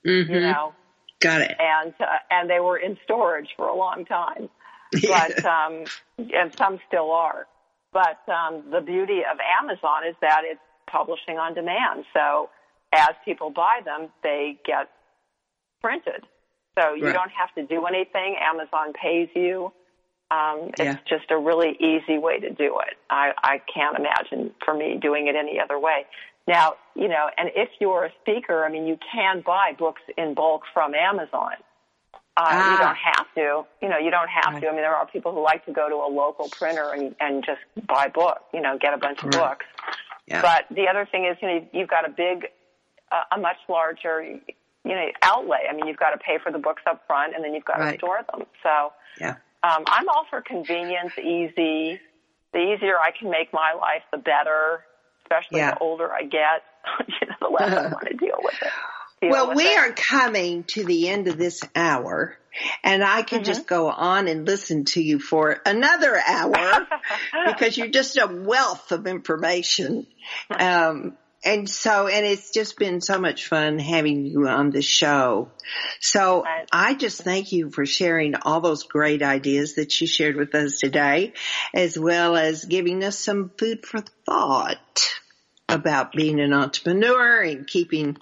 [0.05, 0.33] Mm-hmm.
[0.33, 0.73] You know,
[1.21, 1.55] Got it.
[1.59, 4.49] and uh, and they were in storage for a long time.
[5.01, 5.85] But um,
[6.19, 7.47] and some still are.
[7.93, 12.05] But um, the beauty of Amazon is that it's publishing on demand.
[12.13, 12.49] So
[12.93, 14.89] as people buy them, they get
[15.83, 16.25] printed.
[16.79, 17.13] So you Right.
[17.13, 18.37] don't have to do anything.
[18.37, 19.71] Amazon pays you.
[20.31, 20.97] Um, it's Yeah.
[21.05, 22.97] just a really easy way to do it.
[23.09, 26.07] I, I can't imagine for me doing it any other way.
[26.47, 30.33] Now, you know, and if you're a speaker, I mean, you can buy books in
[30.33, 31.53] bulk from Amazon.
[32.35, 32.71] Uh, Ah.
[32.71, 33.65] You don't have to.
[33.81, 34.61] You know, you don't have Right.
[34.63, 34.67] to.
[34.69, 37.45] I mean, there are people who like to go to a local printer and, and
[37.45, 39.67] just buy book, you know, get a bunch of books.
[40.25, 40.41] Yeah.
[40.41, 42.47] But the other thing is, you know, you've got a big,
[43.11, 44.39] uh, a much larger,
[44.85, 45.59] you know, outlay.
[45.69, 47.77] I mean, you've got to pay for the books up front, and then you've got
[47.79, 47.93] Right.
[47.93, 48.45] to store them.
[48.63, 49.35] So yeah.
[49.63, 51.99] um, I'm all for convenience, easy.
[52.53, 54.83] The easier I can make my life, the better.
[55.25, 55.71] Especially Yeah.
[55.71, 56.63] the older I get,
[57.07, 58.67] you know, the less I want to deal with it.
[59.31, 59.77] Well, we it.
[59.79, 62.37] are coming to the end of this hour,
[62.83, 63.45] and I can Mm-hmm.
[63.45, 66.85] just go on and listen to you for another hour
[67.47, 70.05] because you're just a wealth of information.
[70.51, 75.49] Um, and so, and it's just been so much fun having you on the show.
[75.99, 80.55] So I just thank you for sharing all those great ideas that you shared with
[80.55, 81.33] us today,
[81.73, 85.13] as well as giving us some food for thought
[85.67, 88.17] about being an entrepreneur and keeping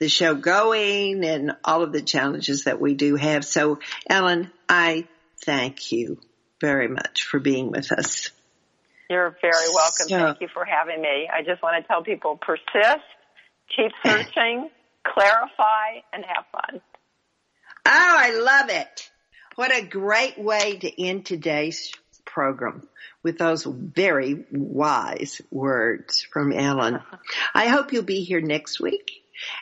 [0.00, 3.44] the show going and all of the challenges that we do have.
[3.44, 5.06] So Ellen, I
[5.44, 6.20] thank you
[6.60, 8.30] very much for being with us.
[9.08, 10.08] You're very welcome.
[10.08, 11.28] So- Thank you for having me.
[11.32, 13.04] I just want to tell people persist,
[13.74, 14.70] keep searching,
[15.06, 16.80] clarify, and have fun.
[17.88, 19.10] Oh, I love it.
[19.54, 21.92] What a great way to end today's
[22.24, 22.86] program
[23.22, 27.00] with those very wise words from Ellen.
[27.54, 29.10] I hope you'll be here next week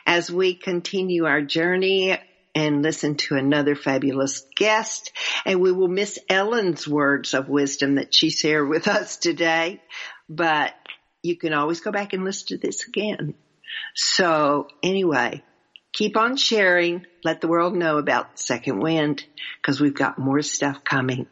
[0.05, 2.17] as we continue our journey
[2.55, 5.11] and listen to another fabulous guest.
[5.45, 9.81] And we will miss Ellen's words of wisdom that she shared with us today,
[10.29, 10.73] but
[11.21, 13.35] you can always go back and listen to this again.
[13.93, 15.43] So anyway,
[15.91, 17.05] keep on sharing.
[17.23, 19.25] Let the world know about Second Wind
[19.61, 21.27] because we've got more stuff coming.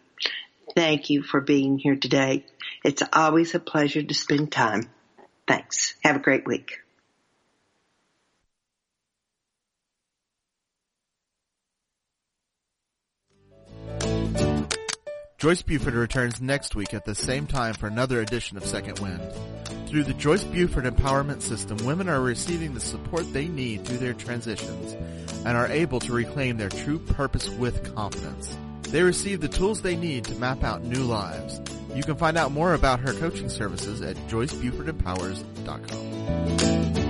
[0.76, 2.46] Thank you for being here today.
[2.84, 4.90] It's always a pleasure to spend time.
[5.48, 5.94] Thanks.
[6.04, 6.83] Have a great week.
[15.44, 19.20] Joyce Buford returns next week at the same time for another edition of Second Wind.
[19.90, 24.14] Through the Joyce Buford Empowerment System, women are receiving the support they need through their
[24.14, 24.94] transitions
[25.46, 28.56] and are able to reclaim their true purpose with confidence.
[28.84, 31.60] They receive the tools they need to map out new lives.
[31.94, 37.03] You can find out more about her coaching services at joycebufordempowers.com.